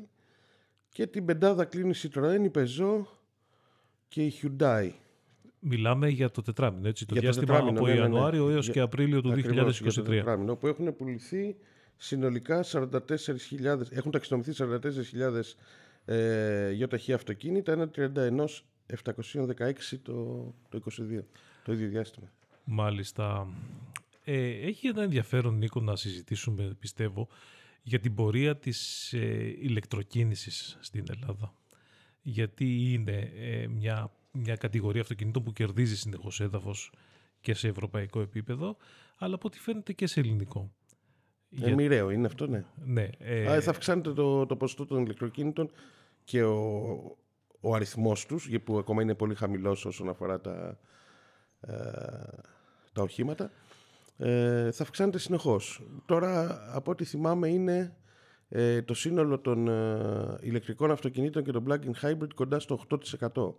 Και 0.90 1.08
την 1.08 1.26
πεντάδα 1.26 1.66
κλείνει 1.66 1.90
η 1.90 1.96
Citroën, 2.02 2.40
η 2.44 2.52
Peugeot 2.56 3.04
και 4.08 4.26
η 4.26 4.34
Hyundai. 4.42 4.90
Μιλάμε 5.66 6.10
για 6.10 6.32
το 6.32 6.42
τετράμινο, 6.42 6.88
έτσι, 6.88 7.06
το 7.06 7.14
Για 7.14 7.22
το 7.22 7.28
διάστημα 7.28 7.54
τετράμινο, 7.54 7.80
από 7.80 7.88
ναι, 7.88 7.94
ναι, 7.94 8.00
ναι. 8.00 8.06
Ιανουάριο 8.06 8.50
έως 8.50 8.66
Για- 8.66 8.74
και 8.74 8.80
Απρίλιο 8.80 9.22
του 9.22 9.32
Ακριβώς, 9.32 9.80
για 9.80 9.92
το 9.92 10.02
2023. 10.02 10.06
τετράμινο, 10.06 10.56
που 10.56 10.68
έχουν 10.68 10.96
πουληθεί 10.96 11.56
συνολικά 11.98 12.64
44.000, 12.64 13.92
έχουν 13.92 14.12
ταξινομηθεί 14.12 14.52
44.000 14.52 15.58
ε, 16.06 16.72
γιοταχή 16.72 17.14
αυτοκίνητα, 17.14 17.72
ένα 17.72 17.90
31.716 17.96 19.98
το, 20.04 20.54
το 20.70 20.82
22, 20.90 21.20
το 21.64 21.74
ίδιο 21.74 21.90
διάστημα. 21.90 22.28
Μάλιστα. 22.64 23.48
Ε, 24.24 24.48
έχει 24.50 24.88
ένα 24.88 25.04
ενδιαφέρον, 25.04 25.58
Νίκο, 25.58 25.82
να 25.82 25.96
συζητήσουμε, 25.96 26.76
πιστεύω, 26.80 27.28
για 27.84 28.00
την 28.00 28.16
πορεία 28.16 28.58
της 28.58 29.14
ε, 29.14 29.56
ηλεκτροκίνησης 29.60 30.78
στην 30.82 31.06
Ελλάδα. 31.10 31.54
Γιατί 32.22 32.94
είναι 32.94 33.32
ε, 33.40 33.68
μια, 33.68 34.12
μια 34.34 34.56
κατηγορία 34.56 35.02
αυτοκινήτων 35.02 35.44
που 35.44 35.54
κερδίζει 35.54 35.98
συνεχώς 35.98 36.42
έδαφος 36.42 36.92
και 37.42 37.54
σε 37.54 37.68
ευρωπαϊκό 37.68 38.20
επίπεδο, 38.22 38.78
αλλά 39.18 39.36
από 39.36 39.48
ό,τι 39.48 39.60
φαίνεται 39.60 39.94
και 39.94 40.08
σε 40.08 40.20
ελληνικό. 40.20 40.72
Ε, 41.62 41.72
μοιραίο 41.72 42.10
είναι 42.10 42.28
αυτό, 42.28 42.48
ναι. 42.48 42.66
Ναι, 42.86 43.10
ε, 43.20 43.52
Α, 43.52 43.62
θα 43.62 43.70
αυξάνεται 43.70 44.14
το, 44.14 44.46
το 44.46 44.56
ποσοστό 44.56 44.86
των 44.86 45.04
ηλεκτροκίνητων 45.04 45.72
και 46.24 46.44
ο, 46.44 47.18
ο 47.60 47.76
αριθμός 47.76 48.26
τους, 48.26 48.48
για 48.48 48.62
που 48.62 48.78
ακόμα 48.78 49.02
είναι 49.02 49.16
πολύ 49.16 49.36
χαμηλός 49.36 49.86
όσον 49.86 50.10
αφορά 50.10 50.42
τα, 50.42 50.78
ε, 51.62 51.74
τα 52.94 53.02
οχήματα, 53.02 53.52
ε, 54.18 54.72
θα 54.72 54.84
αυξάνεται 54.84 55.20
συνεχώς. 55.20 55.84
Τώρα, 56.06 56.62
από 56.74 56.92
ό,τι 56.92 57.04
θυμάμαι, 57.04 57.48
είναι 57.48 57.96
ε, 58.50 58.82
το 58.82 58.94
σύνολο 58.94 59.40
των 59.40 59.68
ε, 59.68 60.38
ηλεκτρικών 60.42 60.92
αυτοκινήτων 60.92 61.44
και 61.44 61.52
των 61.52 61.66
plug-in 61.68 61.92
hybrid 62.02 62.34
κοντά 62.36 62.60
στο 62.60 62.80
8%. 63.20 63.54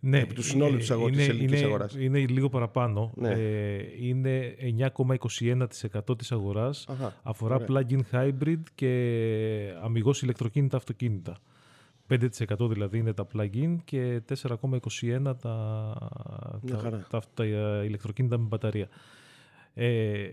Ναι, 0.00 0.18
Επί 0.18 0.34
του 0.34 0.42
συνόλου 0.42 0.76
της, 0.76 0.90
αγο... 0.90 1.10
της 1.10 1.28
ελληνικής 1.28 1.58
είναι, 1.58 1.68
αγοράς. 1.68 1.94
Είναι 1.94 2.18
λίγο 2.18 2.48
παραπάνω. 2.48 3.12
Ναι. 3.16 3.30
Ε, 3.30 3.86
είναι 3.98 4.54
9,21% 4.94 6.18
της 6.18 6.32
αγοράς. 6.32 6.86
Αχα, 6.88 7.14
αφορά 7.22 7.54
ωραία. 7.54 7.66
plug-in 7.68 8.00
hybrid 8.12 8.60
και 8.74 9.74
αμυγός 9.82 10.22
ηλεκτροκίνητα 10.22 10.76
αυτοκίνητα. 10.76 11.36
5% 12.08 12.68
δηλαδή 12.68 12.98
είναι 12.98 13.12
τα 13.12 13.26
plug-in 13.34 13.76
και 13.84 14.22
4,21% 14.28 15.34
τα, 15.40 15.94
Μια 16.62 16.74
τα, 16.74 16.78
χαρά. 16.82 17.06
τα, 17.10 17.22
τα 17.34 17.44
ηλεκτροκίνητα 17.84 18.38
με 18.38 18.44
μπαταρία. 18.44 18.88
Ε, 19.74 20.26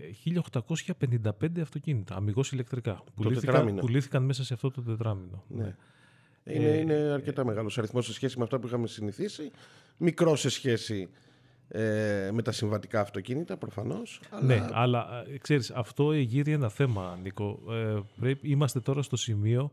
1855 1.00 1.60
αυτοκίνητα, 1.60 2.14
αμυγός 2.14 2.52
ηλεκτρικά. 2.52 3.02
Πουλήθηκαν, 3.14 3.44
τετράμινο. 3.44 3.80
πουλήθηκαν 3.80 4.24
μέσα 4.24 4.44
σε 4.44 4.54
αυτό 4.54 4.70
το 4.70 4.82
τετράμινο. 4.82 5.44
Ναι. 5.48 5.76
Είναι, 6.48 6.68
Ε, 6.68 6.78
είναι 6.78 6.94
αρκετά 6.94 7.44
μεγάλος 7.44 7.78
αριθμός 7.78 8.06
σε 8.06 8.12
σχέση 8.12 8.38
με 8.38 8.44
αυτά 8.44 8.58
που 8.58 8.66
είχαμε 8.66 8.86
συνηθίσει. 8.86 9.50
Μικρό 9.96 10.36
σε 10.36 10.48
σχέση 10.48 11.08
ε, 11.68 12.30
με 12.32 12.42
τα 12.42 12.52
συμβατικά 12.52 13.00
αυτοκίνητα 13.00 13.56
προφανώς. 13.56 14.20
Αλλά... 14.30 14.44
Ναι, 14.44 14.66
αλλά 14.72 15.24
ε, 15.34 15.38
ξέρεις, 15.38 15.70
αυτό 15.70 16.12
γύρει 16.12 16.52
ένα 16.52 16.68
θέμα, 16.68 17.18
Νίκο. 17.22 17.60
Ε, 17.70 18.00
πρέπει, 18.20 18.48
είμαστε 18.48 18.80
τώρα 18.80 19.02
στο 19.02 19.16
σημείο 19.16 19.70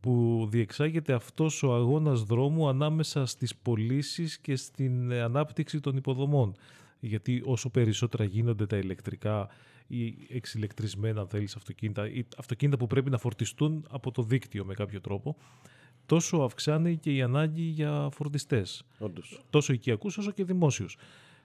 που 0.00 0.46
διεξάγεται 0.50 1.12
αυτός 1.12 1.62
ο 1.62 1.74
αγώνας 1.74 2.22
δρόμου 2.22 2.68
ανάμεσα 2.68 3.26
στις 3.26 3.56
πωλήσεις 3.56 4.38
και 4.38 4.56
στην 4.56 5.10
ε, 5.10 5.20
ανάπτυξη 5.20 5.80
των 5.80 5.96
υποδομών. 5.96 6.54
Γιατί 7.00 7.42
όσο 7.44 7.70
περισσότερα 7.70 8.24
γίνονται 8.24 8.66
τα 8.66 8.76
ηλεκτρικά 8.76 9.48
ή 9.86 10.14
εξηλεκτρισμένα, 10.28 11.20
αν 11.20 11.28
θέλεις, 11.28 11.56
αυτοκίνητα, 11.56 12.08
ή 12.08 12.24
αυτοκίνητα 12.36 12.76
που 12.76 12.86
πρέπει 12.86 13.10
να 13.10 13.18
φορτιστούν 13.18 13.86
από 13.90 14.10
το 14.10 14.22
δίκτυο 14.22 14.64
με 14.64 14.74
κάποιο 14.74 15.00
τρόπο, 15.00 15.36
τόσο 16.06 16.36
αυξάνει 16.36 16.96
και 16.96 17.14
η 17.14 17.22
ανάγκη 17.22 17.62
για 17.62 18.08
φορτιστές 18.12 18.84
Όντως. 18.98 19.40
τόσο 19.50 19.72
οικιακούς 19.72 20.18
όσο 20.18 20.30
και 20.30 20.44
δημόσιους. 20.44 20.96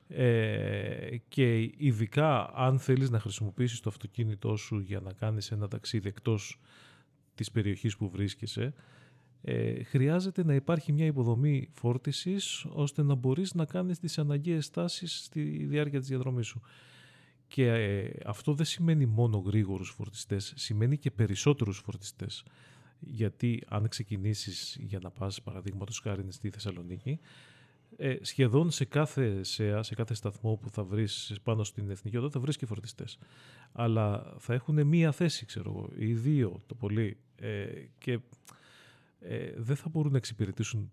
Ε, 0.08 1.18
και 1.28 1.72
ειδικά 1.78 2.52
αν 2.56 2.80
θέλεις 2.80 3.10
να 3.10 3.20
χρησιμοποιήσεις 3.20 3.80
το 3.80 3.90
αυτοκίνητό 3.90 4.56
σου 4.56 4.80
για 4.80 5.00
να 5.00 5.14
κάνεις 5.14 5.52
ένα 5.52 5.68
ταξίδι 5.68 6.08
εκτός 6.08 6.60
της 7.36 7.52
περιοχής 7.52 7.98
που 7.98 8.10
βρίσκεσαι, 8.10 8.74
ε, 9.42 9.84
χρειάζεται 9.84 10.44
να 10.44 10.54
υπάρχει 10.54 10.92
μια 10.92 11.06
υποδομή 11.06 11.70
φόρτισης 11.74 12.66
ώστε 12.70 13.04
να 13.04 13.16
μπορείς 13.16 13.54
να 13.54 13.66
κάνεις 13.66 14.00
τις 14.00 14.18
αναγκαίες 14.18 14.66
στάσεις 14.66 15.24
στη 15.24 15.66
διάρκεια 15.66 16.00
της 16.00 16.08
διαδρομής 16.08 16.48
σου. 16.48 16.62
Και 17.48 17.68
ε, 17.68 18.12
αυτό 18.26 18.54
δεν 18.54 18.66
σημαίνει 18.66 19.06
μόνο 19.06 19.38
γρήγορους 19.38 19.90
φορτιστές, 19.90 20.54
σημαίνει 20.56 20.98
και 20.98 21.12
περισσότερους 21.12 21.78
φορτιστές. 21.78 22.44
Γιατί 23.00 23.64
αν 23.68 23.88
ξεκινήσεις 23.88 24.78
για 24.80 25.00
να 25.00 25.12
πας 25.12 25.42
παραδείγματος 25.42 26.00
χάρη 26.00 26.26
στη 26.30 26.50
Θεσσαλονίκη, 26.50 27.20
ε, 27.98 28.18
σχεδόν 28.22 28.72
σε 28.72 28.86
κάθε 28.86 29.44
ΣΕΑ, 29.44 29.84
σε 29.84 29.96
κάθε 29.96 30.14
σταθμό 30.14 30.56
που 30.56 30.70
θα 30.70 30.84
βρεις 30.84 31.36
πάνω 31.44 31.64
στην 31.64 31.90
Εθνική 31.90 32.18
Οδό, 32.18 32.30
θα 32.30 32.40
βρεις 32.40 32.58
και 32.58 32.66
φορτιστές. 32.66 33.18
Αλλά 33.72 34.34
θα 34.38 34.54
έχουν 34.54 34.88
μία 34.88 35.12
θέση, 35.12 35.46
ξέρω 35.46 35.70
εγώ, 35.70 35.90
ή 35.98 36.14
δύο 36.14 36.64
το 36.66 36.76
πολύ. 36.76 37.18
Ε, 37.36 37.66
και 37.98 38.20
ε, 39.20 39.52
δεν 39.58 39.76
θα 39.76 39.90
μπορούν 39.90 40.12
να 40.12 40.18
εξυπηρετήσουν 40.18 40.92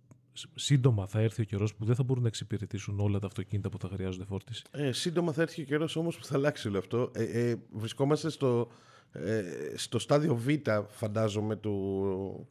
σύντομα 0.54 1.06
θα 1.06 1.20
έρθει 1.20 1.42
ο 1.42 1.44
καιρός 1.44 1.74
που 1.74 1.84
δεν 1.84 1.94
θα 1.94 2.02
μπορούν 2.02 2.22
να 2.22 2.28
εξυπηρετήσουν 2.28 3.00
όλα 3.00 3.18
τα 3.18 3.26
αυτοκίνητα 3.26 3.68
που 3.68 3.78
θα 3.78 3.88
χρειάζονται 3.88 4.24
φόρτιση. 4.24 4.62
Ε, 4.70 4.92
σύντομα 4.92 5.32
θα 5.32 5.42
έρθει 5.42 5.62
ο 5.62 5.64
καιρός 5.64 5.96
όμως 5.96 6.16
που 6.16 6.24
θα 6.24 6.34
αλλάξει 6.34 6.68
όλο 6.68 6.78
αυτό. 6.78 7.10
Ε, 7.14 7.24
ε, 7.24 7.56
βρισκόμαστε 7.72 8.30
στο, 8.30 8.68
ε, 9.12 9.42
στο 9.74 9.98
στάδιο 9.98 10.34
Β, 10.36 10.48
φαντάζομαι, 10.88 11.56
του, 11.56 12.48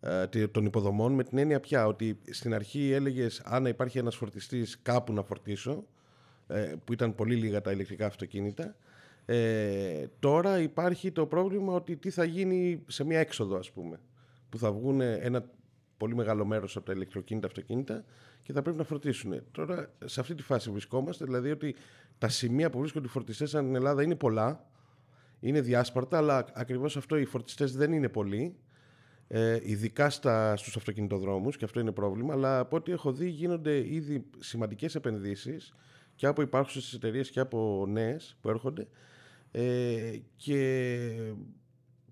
ε, 0.00 0.26
τε- 0.26 0.50
των 0.50 0.64
υποδομών 0.64 1.12
με 1.12 1.24
την 1.24 1.38
έννοια 1.38 1.60
πια 1.60 1.86
ότι 1.86 2.18
στην 2.30 2.54
αρχή 2.54 2.90
έλεγες 2.92 3.40
αν 3.44 3.66
υπάρχει 3.66 3.98
ένας 3.98 4.16
φορτιστής 4.16 4.78
κάπου 4.82 5.12
να 5.12 5.22
φορτίσω 5.22 5.84
ε, 6.46 6.74
που 6.84 6.92
ήταν 6.92 7.14
πολύ 7.14 7.34
λίγα 7.34 7.60
τα 7.60 7.72
ηλεκτρικά 7.72 8.06
αυτοκίνητα 8.06 8.76
ε, 9.26 10.06
τώρα 10.18 10.60
υπάρχει 10.60 11.10
το 11.12 11.26
πρόβλημα 11.26 11.72
ότι 11.72 11.96
τι 11.96 12.10
θα 12.10 12.24
γίνει 12.24 12.82
σε 12.86 13.04
μια 13.04 13.18
έξοδο 13.18 13.56
ας 13.56 13.70
πούμε 13.70 14.00
που 14.48 14.58
θα 14.58 14.72
βγουν 14.72 15.00
ένα 15.00 15.44
πολύ 15.96 16.14
μεγάλο 16.14 16.44
μέρος 16.44 16.76
από 16.76 16.86
τα 16.86 16.92
ηλεκτροκίνητα 16.92 17.46
αυτοκίνητα 17.46 18.04
και 18.42 18.52
θα 18.52 18.62
πρέπει 18.62 18.76
να 18.76 18.84
φορτίσουν. 18.84 19.42
Τώρα 19.52 19.90
σε 20.04 20.20
αυτή 20.20 20.34
τη 20.34 20.42
φάση 20.42 20.70
βρισκόμαστε, 20.70 21.24
δηλαδή 21.24 21.50
ότι 21.50 21.74
τα 22.18 22.28
σημεία 22.28 22.70
που 22.70 22.78
βρίσκονται 22.78 23.06
οι 23.06 23.08
φορτιστές 23.08 23.48
στην 23.48 23.74
Ελλάδα 23.74 24.02
είναι 24.02 24.14
πολλά, 24.14 24.69
είναι 25.40 25.60
διάσπαρτα, 25.60 26.16
αλλά 26.16 26.44
ακριβώς 26.54 26.96
αυτό 26.96 27.18
οι 27.18 27.24
φορτιστές 27.24 27.72
δεν 27.72 27.92
είναι 27.92 28.08
πολλοί, 28.08 28.56
ε, 29.28 29.58
ειδικά 29.62 30.10
στα, 30.10 30.56
στους 30.56 30.76
αυτοκινητοδρόμους 30.76 31.56
και 31.56 31.64
αυτό 31.64 31.80
είναι 31.80 31.92
πρόβλημα, 31.92 32.32
αλλά 32.32 32.58
από 32.58 32.76
ό,τι 32.76 32.92
έχω 32.92 33.12
δει 33.12 33.28
γίνονται 33.28 33.94
ήδη 33.94 34.26
σημαντικές 34.38 34.94
επενδύσεις 34.94 35.74
και 36.14 36.26
από 36.26 36.42
υπάρχουσες 36.42 36.92
εταιρείες 36.92 37.30
και 37.30 37.40
από 37.40 37.86
νέες 37.88 38.36
που 38.40 38.48
έρχονται 38.48 38.86
ε, 39.50 40.18
και 40.36 41.32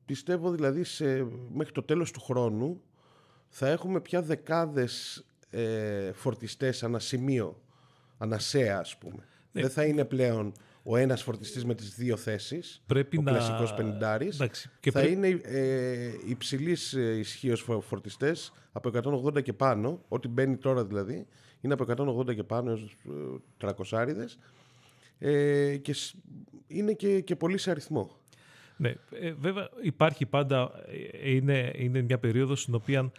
πιστεύω 0.04 0.50
δηλαδή 0.50 0.84
σε, 0.84 1.26
μέχρι 1.52 1.72
το 1.72 1.82
τέλος 1.82 2.10
του 2.10 2.20
χρόνου 2.20 2.80
θα 3.48 3.68
έχουμε 3.68 4.00
πια 4.00 4.22
δεκάδες 4.22 5.24
ε, 5.50 6.12
φορτιστές 6.12 6.82
ανά 6.82 6.98
σημείο, 6.98 7.62
ανά 8.18 8.38
ΣΕΑ 8.38 8.78
ας 8.78 8.96
πούμε. 8.96 9.26
Ναι. 9.52 9.60
Δεν 9.60 9.70
θα 9.70 9.84
είναι 9.84 10.04
πλέον 10.04 10.52
ο 10.90 10.96
ένας 10.96 11.22
φορτιστής 11.22 11.64
με 11.64 11.74
τις 11.74 11.94
δύο 11.94 12.16
θέσεις, 12.16 12.82
Πρέπει 12.86 13.18
ο 13.18 13.22
να... 13.22 13.30
κλασικός 13.30 13.74
πενηντάρης. 13.74 14.34
Εντάξει, 14.34 14.70
και 14.80 14.90
θα 14.90 15.00
πρέ- 15.00 15.12
είναι 15.12 15.40
ε, 15.42 16.10
υψηλής 16.26 16.92
ε, 16.92 17.18
ισχύως 17.18 17.60
φο- 17.60 17.80
φορτιστές 17.80 18.52
από 18.72 18.90
180 19.28 19.42
και 19.42 19.52
πάνω, 19.52 20.00
ό,τι 20.08 20.28
μπαίνει 20.28 20.56
τώρα 20.56 20.84
δηλαδή, 20.84 21.26
είναι 21.60 21.74
από 21.78 21.84
180 22.20 22.34
και 22.34 22.42
πάνω 22.44 22.70
έως 22.70 22.96
ε, 23.62 23.70
300 23.90 24.24
ε, 25.18 25.76
και 25.76 25.92
σ- 25.92 26.14
είναι 26.66 26.92
και, 26.92 27.20
και 27.20 27.36
πολύ 27.36 27.58
σε 27.58 27.70
αριθμό. 27.70 28.10
Ναι, 28.76 28.94
ε, 29.20 29.32
βέβαια 29.32 29.68
υπάρχει 29.82 30.26
πάντα, 30.26 30.72
ε, 31.22 31.30
είναι, 31.34 31.72
είναι 31.76 32.02
μια 32.02 32.18
περίοδος 32.18 32.60
στην 32.62 32.74
οποία 32.74 33.12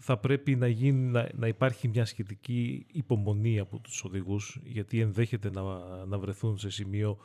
θα 0.00 0.16
πρέπει 0.18 0.56
να, 0.56 0.68
γίνει, 0.68 1.10
να, 1.10 1.28
να 1.34 1.46
υπάρχει 1.46 1.88
μια 1.88 2.04
σχετική 2.04 2.86
υπομονή 2.92 3.58
από 3.58 3.78
τους 3.78 4.04
οδηγούς 4.04 4.60
γιατί 4.64 5.00
ενδέχεται 5.00 5.50
να, 5.50 5.62
να 6.04 6.18
βρεθούν 6.18 6.58
σε 6.58 6.70
σημείο 6.70 7.18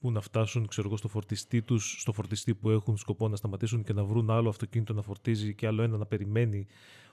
που 0.00 0.12
να 0.12 0.20
φτάσουν 0.20 0.66
ξέρω 0.66 0.86
εγώ, 0.86 0.96
στο 0.96 1.08
φορτιστή 1.08 1.62
τους, 1.62 1.96
στο 2.00 2.12
φορτιστή 2.12 2.54
που 2.54 2.70
έχουν 2.70 2.96
σκοπό 2.96 3.28
να 3.28 3.36
σταματήσουν 3.36 3.82
και 3.82 3.92
να 3.92 4.04
βρουν 4.04 4.30
άλλο 4.30 4.48
αυτοκίνητο 4.48 4.92
να 4.92 5.02
φορτίζει 5.02 5.54
και 5.54 5.66
άλλο 5.66 5.82
ένα 5.82 5.96
να 5.96 6.06
περιμένει. 6.06 6.66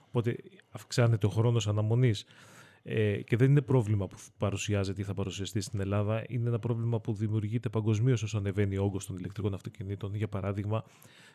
Οπότε 0.07 0.37
αυξάνεται 0.71 1.25
ο 1.25 1.29
χρόνος 1.29 1.67
αναμονής. 1.67 2.25
Ε, 2.83 3.21
και 3.21 3.35
δεν 3.35 3.49
είναι 3.49 3.61
πρόβλημα 3.61 4.07
που 4.07 4.17
παρουσιάζεται 4.37 5.01
ή 5.01 5.03
θα 5.03 5.13
παρουσιαστεί 5.13 5.61
στην 5.61 5.79
Ελλάδα. 5.79 6.23
Είναι 6.27 6.47
ένα 6.47 6.59
πρόβλημα 6.59 6.99
που 6.99 7.13
δημιουργείται 7.13 7.69
παγκοσμίως 7.69 8.23
όσο 8.23 8.37
ανεβαίνει 8.37 8.77
ο 8.77 8.83
όγκος 8.83 9.05
των 9.05 9.17
ηλεκτρικών 9.17 9.53
αυτοκινήτων. 9.53 10.15
Για 10.15 10.27
παράδειγμα, 10.27 10.83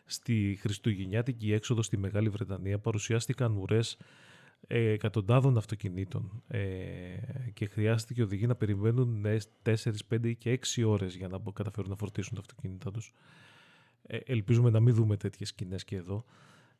στη 0.05 0.57
Χριστουγεννιάτικη 0.59 1.53
έξοδος 1.53 1.85
στη 1.85 1.97
Μεγάλη 1.97 2.29
Βρετανία 2.29 2.79
παρουσιάστηκαν 2.79 3.57
ουρές 3.57 3.97
ε, 4.67 4.89
εκατοντάδων 4.89 5.57
αυτοκινήτων 5.57 6.43
ε, 6.47 6.59
και 7.53 7.65
χρειάστηκε 7.65 8.21
οι 8.21 8.23
οδηγοί 8.23 8.47
να 8.47 8.55
περιμένουν 8.55 9.25
4, 9.63 9.75
5 10.09 10.33
και 10.37 10.59
6 10.75 10.83
ώρες 10.85 11.15
για 11.15 11.27
να 11.27 11.37
μπο- 11.37 11.51
καταφέρουν 11.51 11.89
να 11.89 11.95
φορτίσουν 11.95 12.33
τα 12.33 12.39
αυτοκίνητά 12.39 12.91
τους. 12.91 13.13
Ε, 14.07 14.17
ελπίζουμε 14.25 14.69
να 14.69 14.79
μην 14.79 14.93
δούμε 14.93 15.17
τέτοιες 15.17 15.49
σκηνές 15.49 15.83
και 15.83 15.95
εδώ. 15.95 16.25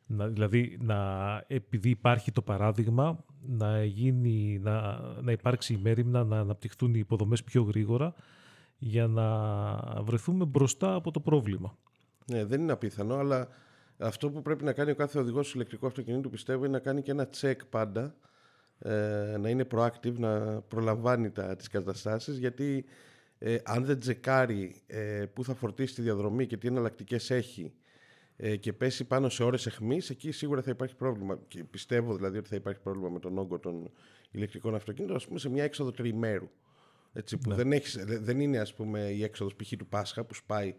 Να, 0.06 0.28
δηλαδή, 0.28 0.78
να, 0.80 0.98
επειδή 1.46 1.90
υπάρχει 1.90 2.32
το 2.32 2.42
παράδειγμα, 2.42 3.24
να, 3.46 3.84
γίνει, 3.84 4.58
να, 4.62 5.00
να 5.22 5.32
υπάρξει 5.32 5.72
η 5.72 5.80
μέρημνα, 5.82 6.24
να 6.24 6.38
αναπτυχθούν 6.38 6.94
οι 6.94 6.98
υποδομές 6.98 7.44
πιο 7.44 7.62
γρήγορα 7.62 8.14
για 8.78 9.06
να 9.06 9.26
βρεθούμε 10.02 10.44
μπροστά 10.44 10.94
από 10.94 11.10
το 11.10 11.20
πρόβλημα. 11.20 11.78
Ναι, 12.26 12.44
δεν 12.44 12.60
είναι 12.60 12.72
απίθανο, 12.72 13.14
αλλά 13.14 13.48
αυτό 13.98 14.30
που 14.30 14.42
πρέπει 14.42 14.64
να 14.64 14.72
κάνει 14.72 14.90
ο 14.90 14.94
κάθε 14.94 15.18
οδηγός 15.18 15.54
ηλεκτρικού 15.54 15.86
αυτοκινήτου 15.86 16.30
πιστεύω 16.30 16.64
είναι 16.64 16.72
να 16.72 16.78
κάνει 16.78 17.02
και 17.02 17.10
ένα 17.10 17.28
check 17.40 17.56
πάντα, 17.70 18.14
ε, 18.78 19.36
να 19.40 19.48
είναι 19.48 19.66
proactive, 19.74 20.14
να 20.16 20.60
προλαμβάνει 20.60 21.30
τα, 21.30 21.56
τις 21.56 21.68
καταστάσεις, 21.68 22.38
γιατί 22.38 22.84
ε, 23.38 23.56
αν 23.64 23.84
δεν 23.84 23.98
τσεκάρει 23.98 24.82
ε, 24.86 25.24
πού 25.32 25.44
θα 25.44 25.54
φορτίσει 25.54 25.94
τη 25.94 26.02
διαδρομή 26.02 26.46
και 26.46 26.56
τι 26.56 26.66
εναλλακτικές 26.66 27.30
έχει 27.30 27.72
ε, 28.36 28.56
και 28.56 28.72
πέσει 28.72 29.04
πάνω 29.04 29.28
σε 29.28 29.44
ώρες 29.44 29.66
εχμής, 29.66 30.10
εκεί 30.10 30.30
σίγουρα 30.30 30.62
θα 30.62 30.70
υπάρχει 30.70 30.96
πρόβλημα. 30.96 31.38
Και 31.48 31.64
πιστεύω 31.64 32.14
δηλαδή 32.16 32.38
ότι 32.38 32.48
θα 32.48 32.56
υπάρχει 32.56 32.80
πρόβλημα 32.80 33.08
με 33.08 33.18
τον 33.18 33.38
όγκο 33.38 33.58
των 33.58 33.90
ηλεκτρικών 34.30 34.74
αυτοκινήτων, 34.74 35.16
ας 35.16 35.26
πούμε 35.26 35.38
σε 35.38 35.48
μια 35.48 35.64
έξοδο 35.64 35.90
τριημέρου. 35.90 36.48
Έτσι, 37.12 37.38
που 37.38 37.54
δεν, 37.54 37.72
έχεις, 37.72 38.04
δε- 38.04 38.18
δεν 38.18 38.40
είναι 38.40 38.58
ας 38.58 38.74
πούμε 38.74 39.00
η 39.00 39.22
έξοδος 39.22 39.54
π.χ. 39.56 39.72
του 39.78 39.86
Πάσχα 39.86 40.24
που 40.24 40.34
σπάει 40.34 40.74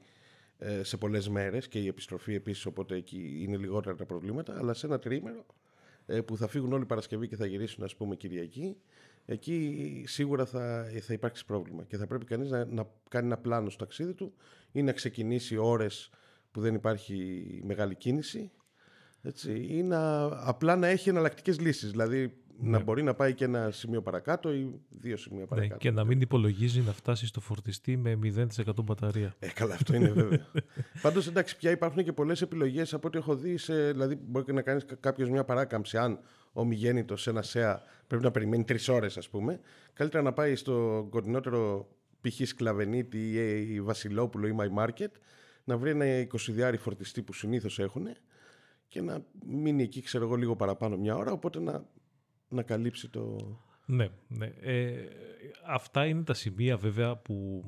ε, 0.57 0.83
σε 0.83 0.97
πολλές 0.97 1.29
μέρες 1.29 1.67
και 1.67 1.79
η 1.79 1.87
επιστροφή 1.87 2.33
επίσης 2.33 2.65
οπότε 2.65 2.95
εκεί 2.95 3.39
είναι 3.41 3.57
λιγότερα 3.57 3.95
τα 3.95 4.05
προβλήματα 4.05 4.57
αλλά 4.57 4.73
σε 4.73 4.85
ένα 4.85 4.99
τρίμερο 4.99 5.45
ε, 6.05 6.21
που 6.21 6.37
θα 6.37 6.47
φύγουν 6.47 6.73
όλοι 6.73 6.85
Παρασκευή 6.85 7.27
και 7.27 7.35
θα 7.35 7.45
γυρίσουν 7.45 7.83
ας 7.83 7.95
πούμε 7.95 8.15
Κυριακή 8.15 8.77
εκεί 9.25 10.03
σίγουρα 10.07 10.45
θα, 10.45 10.85
θα 11.01 11.13
υπάρξει 11.13 11.45
πρόβλημα 11.45 11.83
και 11.83 11.97
θα 11.97 12.07
πρέπει 12.07 12.25
κανείς 12.25 12.49
να, 12.49 12.65
να 12.65 12.87
κάνει 13.09 13.25
ένα 13.25 13.37
πλάνο 13.37 13.69
στο 13.69 13.83
ταξίδι 13.83 14.13
του 14.13 14.33
ή 14.71 14.81
να 14.81 14.91
ξεκινήσει 14.91 15.57
ώρες 15.57 16.09
που 16.55 16.61
δεν 16.61 16.75
υπάρχει 16.75 17.43
μεγάλη 17.65 17.95
κίνηση 17.95 18.51
έτσι, 19.21 19.67
ή 19.69 19.83
να, 19.83 20.23
απλά 20.23 20.75
να 20.75 20.87
έχει 20.87 21.09
εναλλακτικές 21.09 21.59
λύσεις. 21.59 21.91
Δηλαδή 21.91 22.33
να 22.59 22.77
Ναι. 22.77 22.83
μπορεί 22.83 23.03
να 23.03 23.13
πάει 23.13 23.33
και 23.33 23.43
ένα 23.43 23.71
σημείο 23.71 24.01
παρακάτω 24.01 24.53
ή 24.53 24.79
δύο 24.89 25.17
σημεία 25.17 25.39
Ναι, 25.41 25.45
παρακάτω. 25.47 25.77
και 25.77 25.91
να 25.91 26.03
μην 26.03 26.21
υπολογίζει 26.21 26.81
να 26.81 26.91
φτάσει 26.93 27.25
στο 27.25 27.39
φορτιστή 27.41 27.97
με 27.97 28.15
0% 28.15 28.83
μπαταρία. 28.83 29.35
Ε, 29.39 29.47
καλά, 29.47 29.73
αυτό 29.73 29.95
είναι 29.95 30.09
βέβαιο. 30.09 30.39
Πάντως, 31.01 31.27
εντάξει, 31.27 31.57
πια 31.57 31.71
υπάρχουν 31.71 32.03
και 32.03 32.13
πολλές 32.13 32.41
επιλογές 32.41 32.93
από 32.93 33.07
ό,τι 33.07 33.17
έχω 33.17 33.35
δει. 33.35 33.57
Σε, 33.57 33.91
δηλαδή, 33.91 34.15
μπορεί 34.27 34.45
και 34.45 34.51
να 34.51 34.61
κάνεις 34.61 34.85
κάποιος 34.99 35.29
μια 35.29 35.43
παράκαμψη. 35.43 35.97
Αν 35.97 36.19
ομιγέννητος 36.53 37.21
σε 37.21 37.29
ένα 37.29 37.41
ΣΕΑ 37.41 37.81
πρέπει 38.07 38.23
να 38.23 38.31
περιμένει 38.31 38.63
τρεις 38.63 38.87
ώρες, 38.89 39.17
ας 39.17 39.29
πούμε, 39.29 39.59
καλύτερα 39.93 40.23
να 40.23 40.33
πάει 40.33 40.55
στο 40.55 41.07
κοντινότερο 41.09 41.87
π.χ. 42.21 42.47
Σκλαβενίτη 42.47 43.17
ή 43.31 43.73
η 43.73 43.81
Βασιλόπουλο 43.81 44.47
ή 44.47 44.55
My 44.59 44.83
Market 44.85 45.07
να 45.65 45.77
βρει 45.77 45.89
ένα 45.89 46.27
20 46.31 46.73
φορτιστή 46.79 47.21
που 47.21 47.33
συνήθως 47.33 47.79
έχουν 47.79 48.07
και 48.87 49.01
να 49.01 49.25
μείνει 49.45 49.83
εκεί, 49.83 50.01
ξέρω 50.01 50.23
εγώ, 50.25 50.35
λίγο 50.35 50.55
παραπάνω 50.55 50.97
μια 50.97 51.15
ώρα. 51.15 51.31
Οπότε 51.31 51.59
να, 51.59 51.85
να 52.49 52.63
καλύψει 52.63 53.09
το. 53.09 53.37
Ναι, 53.85 54.07
ναι. 54.27 54.45
Ε, 54.61 55.07
αυτά 55.67 56.05
είναι 56.05 56.23
τα 56.23 56.33
σημεία 56.33 56.77
βέβαια 56.77 57.15
που 57.17 57.63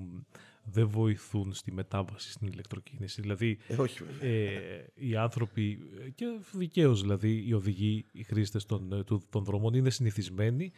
δεν 0.64 0.88
βοηθούν 0.88 1.54
στη 1.54 1.72
μετάβαση 1.72 2.32
στην 2.32 2.48
ηλεκτροκίνηση. 2.48 3.22
Δηλαδή, 3.22 3.58
Ε, 3.68 3.76
όχι, 3.76 4.04
βέβαια. 4.04 4.30
ε, 4.30 4.92
οι 4.96 5.16
άνθρωποι, 5.16 5.80
ε, 6.06 6.10
και 6.10 6.26
δικαίως 6.52 7.02
δηλαδή 7.02 7.48
οι 7.48 7.54
οδηγοί, 7.54 8.06
οι 8.12 8.24
χρήστες 8.24 8.66
των, 8.66 8.92
ε, 8.94 9.04
του- 9.04 9.22
των 9.30 9.44
δρόμων 9.44 9.74
είναι 9.74 9.90
συνηθισμένοι 9.90 10.72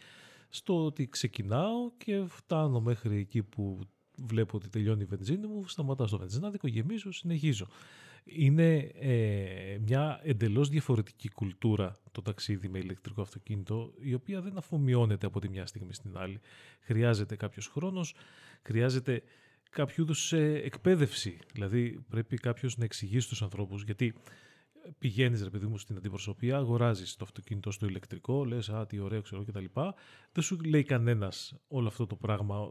στο 0.48 0.84
ότι 0.84 1.08
ξεκινάω 1.08 1.90
και 1.96 2.24
φτάνω 2.28 2.80
μέχρι 2.80 3.16
εκεί 3.18 3.42
που 3.42 3.80
βλέπω 4.26 4.56
ότι 4.56 4.68
τελειώνει 4.68 5.02
η 5.02 5.04
βενζίνη 5.04 5.46
μου, 5.46 5.68
σταματάω 5.68 6.06
στο 6.06 6.18
βενζινάδικο, 6.18 6.66
γεμίζω, 6.68 7.12
συνεχίζω. 7.12 7.66
Είναι 8.24 8.76
ε, 8.78 9.78
μια 9.80 10.20
εντελώς 10.22 10.68
διαφορετική 10.68 11.28
κουλτούρα 11.28 12.00
το 12.12 12.22
ταξίδι 12.22 12.68
με 12.68 12.78
ηλεκτρικό 12.78 13.22
αυτοκίνητο, 13.22 13.92
η 14.00 14.14
οποία 14.14 14.40
δεν 14.40 14.56
αφομοιώνεται 14.56 15.26
από 15.26 15.40
τη 15.40 15.48
μια 15.48 15.66
στιγμή 15.66 15.94
στην 15.94 16.16
άλλη. 16.16 16.40
Χρειάζεται 16.80 17.36
κάποιος 17.36 17.66
χρόνος, 17.66 18.14
χρειάζεται 18.62 19.22
κάποιο 19.70 20.02
είδους 20.02 20.32
εκπαίδευση. 20.32 21.38
Δηλαδή 21.52 22.04
πρέπει 22.08 22.36
κάποιος 22.36 22.76
να 22.76 22.84
εξηγήσει 22.84 23.26
στους 23.26 23.42
ανθρώπους, 23.42 23.82
γιατί 23.82 24.14
πηγαίνεις, 24.98 25.42
ρε 25.42 25.50
παιδί 25.50 25.66
μου, 25.66 25.78
στην 25.78 25.96
αντιπροσωπεία, 25.96 26.56
αγοράζεις 26.56 27.16
το 27.16 27.24
αυτοκίνητο 27.24 27.70
στο 27.70 27.86
ηλεκτρικό, 27.86 28.44
λες, 28.44 28.68
Α, 28.68 28.86
τι 28.86 28.98
ωραίο, 28.98 29.20
ξέρω 29.22 29.44
κτλ. 29.44 29.64
Δεν 30.32 30.42
σου 30.42 30.58
λέει 30.60 30.82
κανένας 30.82 31.54
όλο 31.68 31.88
αυτό 31.88 32.06
το 32.06 32.16
πράγμα, 32.16 32.70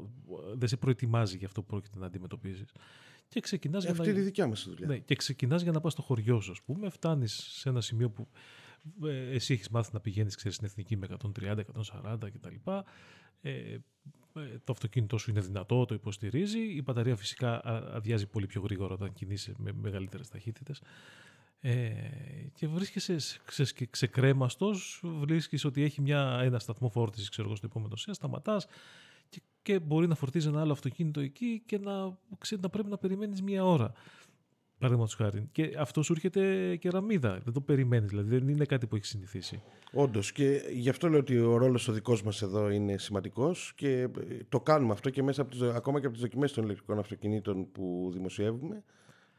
δεν 0.56 0.68
σε 0.68 0.78
προετοιμάζει 0.78 1.38
για 1.38 1.48
αυτό 1.48 1.62
που 1.62 1.68
πρόκειται 1.68 2.00
να 2.00 2.06
αντιμετωπίσει. 2.06 2.66
Και 3.28 3.39
ξεκινάς 3.39 3.84
Ε, 3.84 3.86
για 3.86 3.92
αυτή 3.96 4.06
να. 4.06 4.12
είναι 4.12 4.22
η 4.22 4.24
δικιά 4.24 4.48
μας 4.48 4.63
δουλειά. 4.70 4.88
Ναι, 4.88 4.98
και 4.98 5.16
ξεκινάς 5.16 5.62
για 5.62 5.72
να 5.72 5.80
πας 5.82 5.92
στο 5.94 6.01
χωριό 6.01 6.39
σου, 6.42 6.51
ας 6.51 6.62
πούμε. 6.62 6.89
Φτάνεις 6.89 7.34
σε 7.34 7.70
ένα 7.70 7.82
σημείο 7.82 8.10
που 8.10 8.28
ε, 9.04 9.30
εσύ 9.30 9.54
έχεις 9.54 9.70
μάθει 9.70 9.89
να 9.94 10.00
πηγαίνεις, 10.00 10.36
ξέρεις, 10.36 10.56
στην 10.56 10.68
εθνική 10.68 10.98
με 10.98 11.06
130, 11.06 11.63
140 11.63 12.30
κτλ. 12.32 12.56
Ε, 13.42 13.51
ε, 14.34 14.60
το 14.63 14.72
αυτοκίνητό 14.72 15.18
σου 15.18 15.30
είναι 15.32 15.39
δυνατό, 15.42 15.86
το 15.86 15.94
υποστηρίζει. 15.94 16.60
Η 16.60 16.82
μπαταρία 16.86 17.16
φυσικά 17.16 17.66
α- 17.68 17.96
αδειάζει 17.96 18.28
πολύ 18.28 18.46
πιο 18.46 18.62
γρήγορα 18.62 18.94
όταν 18.94 19.13
κινείσαι 19.13 19.54
με 19.58 19.72
μεγαλύτερες 19.74 20.28
ταχύτητες. 20.28 20.82
Ε, 21.62 21.92
και 22.54 22.68
βρίσκεσαι 22.68 23.20
σε- 23.20 23.39
ξε, 23.46 23.66
ξεκρέμαστος, 23.89 25.01
βρίσκεις 25.04 25.66
ότι 25.66 25.84
έχει 25.84 26.01
μια, 26.01 26.39
ένα 26.44 26.60
σταθμό 26.60 26.89
φόρτισης 26.89 27.30
ξέρω 27.30 27.48
εγώ, 27.48 27.58
στο 27.58 27.66
επόμενο 27.70 27.96
σέα, 27.96 28.13
σταματάς 28.13 28.66
και, 29.30 29.42
και 29.62 29.80
μπορεί 29.80 30.08
να 30.08 30.16
φορτίζει 30.16 30.48
ένα 30.48 30.62
άλλο 30.62 30.72
αυτοκίνητο 30.72 31.20
εκεί 31.20 31.63
και 31.66 31.78
να, 31.80 32.18
ξέρει, 32.38 32.62
να 32.62 32.70
πρέπει 32.70 32.89
να 32.89 32.98
περιμένεις 32.98 33.41
μία 33.41 33.65
ώρα. 33.65 33.91
Παραδείγματος 34.78 35.15
χάρη. 35.15 35.50
Και 35.52 35.76
αυτό 35.78 36.02
σου 36.02 36.13
έρχεται 36.13 36.76
κεραμίδα. 36.76 37.39
Δεν 37.43 37.54
το 37.54 37.62
περιμένεις, 37.62 38.10
δηλαδή 38.10 38.30
δεν 38.38 38.48
είναι 38.48 38.65
κάτι 38.65 38.88
που 38.88 38.95
έχεις 38.95 39.10
συνηθίσει. 39.10 39.62
Όντως. 39.93 40.32
Και 40.32 40.62
γι' 40.74 40.89
αυτό 40.89 41.10
λέω 41.10 41.19
ότι 41.19 41.38
ο 41.38 41.58
ρόλος 41.58 41.88
ο 41.88 41.91
δικός 41.93 42.24
μας 42.24 42.41
εδώ 42.41 42.69
είναι 42.69 42.98
σημαντικός 42.98 43.74
και 43.76 44.00
ε, 44.02 44.10
το 44.50 44.62
κάνουμε 44.62 44.93
αυτό 44.93 45.10
και 45.10 45.24
μέσα 45.24 45.41
από 45.41 45.52
τις, 45.52 45.62
ακόμα 45.62 46.00
και 46.00 46.06
από 46.06 46.13
τις 46.15 46.24
δοκιμές 46.24 46.52
των 46.54 46.63
ηλεκτρικών 46.63 47.00
αυτοκινήτων 47.00 47.72
που 47.72 48.10
δημοσιεύουμε. 48.13 48.84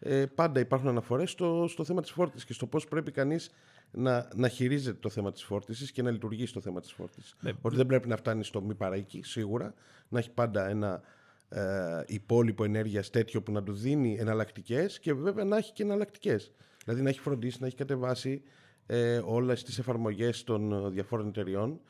Ε, 0.02 0.26
πάντα 0.26 0.60
υπάρχουν 0.60 0.88
αναφορές 0.88 1.30
στο, 1.30 1.66
στο 1.68 1.84
θέμα 1.84 2.00
της 2.00 2.10
φόρτισης 2.10 2.46
και 2.46 2.52
στο 2.52 2.66
πώς 2.66 2.86
πρέπει 2.86 3.10
κανείς 3.10 3.50
να, 3.90 4.28
να 4.34 4.48
χειρίζεται 4.48 4.98
το 5.00 5.08
θέμα 5.08 5.32
της 5.32 5.42
φόρτισης 5.42 5.92
και 5.92 6.02
να 6.02 6.10
λειτουργεί 6.10 6.46
στο 6.46 6.60
θέμα 6.60 6.80
της 6.80 6.92
φόρτισης. 6.92 7.36
Ναι. 7.40 7.52
Ότι 7.60 7.76
δεν 7.76 7.86
πρέπει 7.86 8.08
να 8.08 8.16
φτάνει 8.16 8.44
στο 8.44 8.62
μη 8.62 8.74
παραίκη, 8.74 9.22
σίγουρα. 9.22 9.74
Να 10.08 10.18
έχει 10.18 10.30
πάντα 10.30 10.68
ένα 10.68 11.02
ε, 11.48 12.02
υπόλοιπο 12.06 12.64
ενέργειας 12.64 13.10
τέτοιο 13.10 13.42
που 13.42 13.52
να 13.52 13.62
του 13.62 13.72
δίνει 13.72 14.16
εναλλακτικές 14.18 14.98
και 14.98 15.14
βέβαια 15.14 15.44
να 15.44 15.56
έχει 15.56 15.72
και 15.72 15.82
εναλλακτικές. 15.82 16.52
Δηλαδή 16.84 17.02
να 17.02 17.08
έχει 17.08 17.20
φροντίσει, 17.20 17.56
να 17.60 17.66
έχει 17.66 17.76
κατεβάσει 17.76 18.42
ε, 18.86 19.20
όλες 19.24 19.62
τις 19.62 19.78
εφαρμογές 19.78 20.44
των 20.44 20.72
ε, 20.72 20.88
διαφόρων 20.88 21.28
εταιριών 21.28 21.80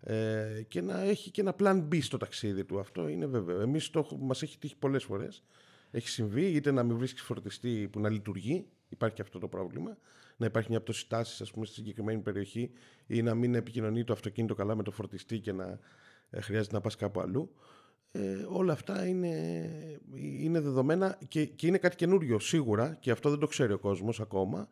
ε, 0.00 0.62
και 0.68 0.80
να 0.80 1.00
έχει 1.00 1.30
και 1.30 1.40
ένα 1.40 1.54
plan 1.58 1.88
B 1.92 2.02
στο 2.02 2.16
ταξίδι 2.16 2.64
του. 2.64 2.78
Αυτό 2.78 3.08
είναι 3.08 3.26
βέβαιο. 3.26 3.60
Εμείς 3.60 3.90
μας 4.18 4.42
έχει 4.42 4.58
τύχει 4.58 4.76
πολλές 4.76 5.04
φορές. 5.04 5.42
Έχει 5.90 6.08
συμβεί 6.08 6.44
είτε 6.46 6.70
να 6.70 6.82
μην 6.82 6.96
βρίσκεις 6.96 7.22
φορτιστή 7.22 7.88
που 7.92 8.00
να 8.00 8.08
λειτουργεί, 8.08 8.66
υπάρχει 8.88 9.14
και 9.16 9.22
αυτό 9.22 9.38
το 9.38 9.48
πρόβλημα, 9.48 9.96
να 10.36 10.46
υπάρχει 10.46 10.70
μια 10.70 10.80
πτώση 10.80 11.08
τάση 11.08 11.44
στη 11.44 11.66
συγκεκριμένη 11.66 12.20
περιοχή 12.20 12.70
ή 13.06 13.22
να 13.22 13.34
μην 13.34 13.54
επικοινωνεί 13.54 14.04
το 14.04 14.12
αυτοκίνητο 14.12 14.54
καλά 14.54 14.74
με 14.74 14.82
το 14.82 14.90
φορτιστή 14.90 15.38
και 15.38 15.52
να 15.52 15.78
ε, 16.30 16.40
χρειάζεται 16.40 16.74
να 16.74 16.80
πας 16.80 16.96
κάπου 16.96 17.20
αλλού. 17.20 17.50
Ε, 18.12 18.20
όλα 18.48 18.72
αυτά 18.72 19.06
είναι, 19.06 19.30
είναι 20.14 20.60
δεδομένα 20.60 21.18
και, 21.28 21.44
και 21.44 21.66
είναι 21.66 21.78
κάτι 21.78 21.96
καινούριο 21.96 22.38
σίγουρα 22.38 22.96
και 23.00 23.10
αυτό 23.10 23.30
δεν 23.30 23.38
το 23.38 23.46
ξέρει 23.46 23.72
ο 23.72 23.78
κόσμος 23.78 24.20
ακόμα 24.20 24.68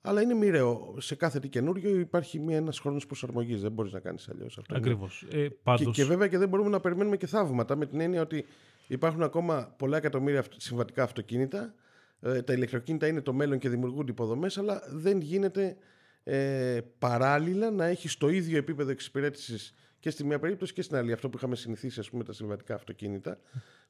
αλλά 0.00 0.22
είναι 0.22 0.34
μοιραίο. 0.34 0.94
Σε 0.98 1.14
κάθε 1.14 1.40
τι 1.40 1.48
καινούριο 1.48 1.98
υπάρχει 1.98 2.38
μια, 2.38 2.56
ένας 2.56 2.78
χρόνος 2.78 3.06
προσαρμογής. 3.06 3.60
Δεν 3.62 3.72
μπορείς 3.72 3.92
να 3.92 4.00
κάνεις 4.00 4.28
αλλιώς 4.28 4.58
αυτό. 4.58 4.74
είναι- 4.76 4.86
Ακριβώς. 4.86 5.26
Ε, 5.30 5.48
Και, 5.48 5.50
πάντως, 5.62 5.94
και 5.96 6.04
βέβαια 6.04 6.28
και 6.28 6.38
δεν 6.38 6.48
μπορούμε 6.48 6.68
να 6.68 6.80
περιμένουμε 6.80 7.16
και 7.16 7.26
θαύματα 7.26 7.76
με 7.76 7.86
την 7.86 8.00
έννοια 8.00 8.20
ότι 8.22 8.44
υπάρχουν 8.88 9.22
ακόμα 9.22 9.74
πολλά 9.78 9.96
εκατομμύρια 9.96 10.40
αυτο- 10.40 10.60
συμβατικά 10.60 11.02
αυτοκίνητα. 11.02 11.74
Ε, 12.20 12.42
τα 12.42 12.52
ηλεκτροκίνητα 12.52 13.06
είναι 13.06 13.20
το 13.20 13.32
μέλλον 13.32 13.58
και 13.58 13.68
δημιουργούνται 13.68 14.10
υποδομές 14.10 14.58
αλλά 14.58 14.82
δεν 14.90 15.20
γίνεται 15.20 15.76
ε, 16.24 16.80
παράλληλα 16.98 17.70
να 17.70 17.84
έχει 17.84 18.18
το 18.18 18.28
ίδιο 18.28 18.58
επίπεδο 18.58 18.90
εξυπηρέτησης 18.90 19.74
και 20.00 20.10
στη 20.10 20.24
μία 20.24 20.38
περίπτωση 20.38 20.72
και 20.72 20.82
στην 20.82 20.96
άλλη. 20.96 21.12
Αυτό 21.12 21.28
που 21.28 21.36
είχαμε 21.36 21.56
συνηθίσει, 21.56 22.00
ας 22.00 22.10
πούμε, 22.10 22.24
τα 22.24 22.32
συμβατικά 22.32 22.74
αυτοκίνητα. 22.74 23.40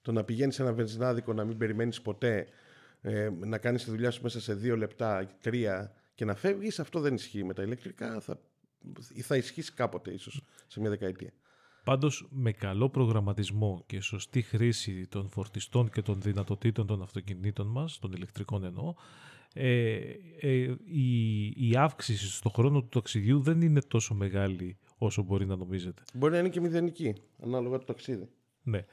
Το 0.02 0.12
να 0.12 0.24
πηγαίνεις 0.24 0.54
σε 0.54 0.62
ένα 0.62 0.72
βενζινάδικο, 0.72 1.32
να 1.32 1.44
μην 1.44 1.56
περιμένεις 1.56 2.00
ποτέ, 2.02 2.46
ε, 3.00 3.30
να 3.40 3.58
κάνεις 3.58 3.84
τη 3.84 3.90
δουλειά 3.90 4.10
σου 4.10 4.22
μέσα 4.22 4.40
σε 4.40 4.54
δύο 4.54 4.76
λεπτά, 4.76 5.26
τρία 5.40 5.92
και 6.14 6.24
να 6.24 6.34
φεύγεις, 6.34 6.80
αυτό 6.80 7.00
δεν 7.00 7.14
ισχύει 7.14 7.44
με 7.44 7.54
τα 7.54 7.62
ηλεκτρικά. 7.62 8.20
Θα, 8.20 8.40
θα 9.22 9.36
ισχύσει 9.36 9.72
κάποτε, 9.72 10.10
ίσως 10.10 10.44
σε 10.66 10.80
μια 10.80 10.90
δεκαετία. 10.90 11.30
Πάντως 11.88 12.26
με 12.30 12.52
καλό 12.52 12.88
προγραμματισμό 12.88 13.82
και 13.86 14.00
σωστή 14.00 14.42
χρήση 14.42 15.06
των 15.08 15.28
φορτιστών 15.28 15.90
και 15.90 16.02
των 16.02 16.20
δυνατοτήτων 16.20 16.86
των 16.86 17.02
αυτοκινήτων 17.02 17.66
μας, 17.66 17.98
των 17.98 18.12
ηλεκτρικών 18.12 18.64
εννοώ, 18.64 18.94
ε, 19.54 19.98
ε, 20.40 20.74
η, 20.84 21.46
η 21.68 21.76
αύξηση 21.76 22.30
στο 22.30 22.48
χρόνο 22.48 22.80
του 22.80 22.88
ταξιδιού 22.88 23.40
δεν 23.40 23.60
είναι 23.60 23.80
τόσο 23.80 24.14
μεγάλη 24.14 24.78
όσο 24.98 25.22
μπορεί 25.22 25.46
να 25.46 25.56
νομίζετε. 25.56 26.02
Μπορεί 26.14 26.32
να 26.32 26.38
είναι 26.38 26.48
και 26.48 26.60
μηδενική, 26.60 27.14
ανάλογα 27.42 27.78
το 27.78 27.84
ταξίδι. 27.84 28.28
Ναι. 28.62 28.84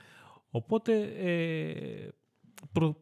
Οπότε 0.50 1.02
ε, 1.18 2.08
προ, 2.72 2.96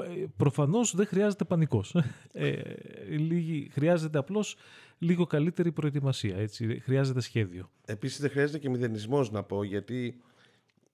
ε, 0.00 0.24
προφανώς 0.36 0.94
δεν 0.94 1.06
χρειάζεται 1.06 1.44
πανικός. 1.44 1.96
Ε, 2.32 2.60
λίγη, 3.08 3.68
χρειάζεται 3.72 4.18
απλώς 4.18 4.56
λίγο 5.02 5.26
καλύτερη 5.26 5.72
προετοιμασία. 5.72 6.36
Έτσι. 6.36 6.80
Χρειάζεται 6.80 7.20
σχέδιο. 7.20 7.70
Επίσης 7.84 8.20
δεν 8.20 8.30
χρειάζεται 8.30 8.58
και 8.58 8.68
μηδενισμός 8.68 9.30
να 9.30 9.42
πω 9.42 9.62
γιατί 9.62 10.20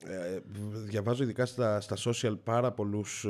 ε, 0.04 0.38
διαβάζω 0.84 1.22
ειδικά 1.22 1.46
στα, 1.46 1.80
στα 1.80 1.96
social 2.04 2.38
πάρα 2.44 2.72
πολλούς 2.72 3.24
ε, 3.24 3.28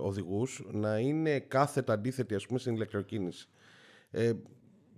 οδηγούς 0.00 0.62
να 0.72 0.98
είναι 0.98 1.40
κάθετα 1.40 1.92
αντίθετοι 1.92 2.34
ας 2.34 2.46
πούμε 2.46 2.58
στην 2.58 2.74
ηλεκτροκίνηση. 2.74 3.48
Ε, 4.10 4.32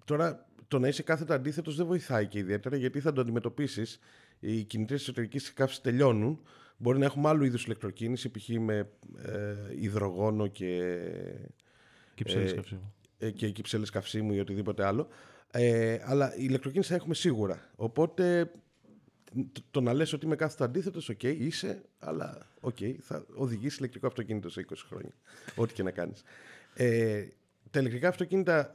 τώρα 0.04 0.46
το 0.68 0.78
να 0.78 0.88
είσαι 0.88 1.02
κάθετα 1.02 1.34
αντίθετος 1.34 1.76
δεν 1.76 1.86
βοηθάει 1.86 2.26
και 2.26 2.38
ιδιαίτερα 2.38 2.76
γιατί 2.76 3.00
θα 3.00 3.12
το 3.12 3.20
αντιμετωπίσεις 3.20 3.98
οι 4.40 4.62
κινητήρες 4.62 5.00
εσωτερικής 5.00 5.52
καύσης 5.52 5.80
τελειώνουν 5.80 6.40
μπορεί 6.76 6.98
να 6.98 7.04
έχουμε 7.04 7.28
άλλου 7.28 7.44
είδους 7.44 7.64
ηλεκτροκίνηση 7.64 8.30
π.χ. 8.30 8.48
με 8.48 8.90
ε, 9.22 9.54
υδρογόνο 9.80 10.46
και 10.46 10.98
Κυψέλες 12.14 12.52
ε, 12.52 12.54
καυσίμου. 12.54 12.94
Ε, 13.18 13.30
και 13.30 13.50
κυψέλες 13.50 13.90
καυσίμου 13.90 14.32
ή 14.32 14.40
οτιδήποτε 14.40 14.84
άλλο. 14.84 15.08
Ε, 15.50 15.98
αλλά 16.04 16.34
η 16.36 16.44
ηλεκτροκίνηση 16.48 16.88
θα 16.88 16.94
έχουμε 16.94 17.14
σίγουρα. 17.14 17.70
Οπότε 17.76 18.50
το, 19.52 19.62
το 19.70 19.80
να 19.80 19.92
λες 19.92 20.12
ότι 20.12 20.26
είμαι 20.26 20.36
κάθετα 20.36 20.64
αντίθετος, 20.64 21.08
οκ, 21.08 21.22
είσαι, 21.22 21.82
αλλά 21.98 22.46
οκ, 22.60 22.76
θα 23.00 23.26
οδηγήσει 23.34 23.76
ηλεκτρικό 23.78 24.06
αυτοκίνητο 24.06 24.50
σε 24.50 24.66
20 24.70 24.74
χρόνια. 24.88 25.14
Ό,τι 25.54 25.74
και 25.74 25.82
να 25.82 25.90
κάνεις. 25.90 26.22
Ε, 26.74 27.24
τα 27.70 27.80
ηλεκτρικά 27.80 28.08
αυτοκίνητα 28.08 28.72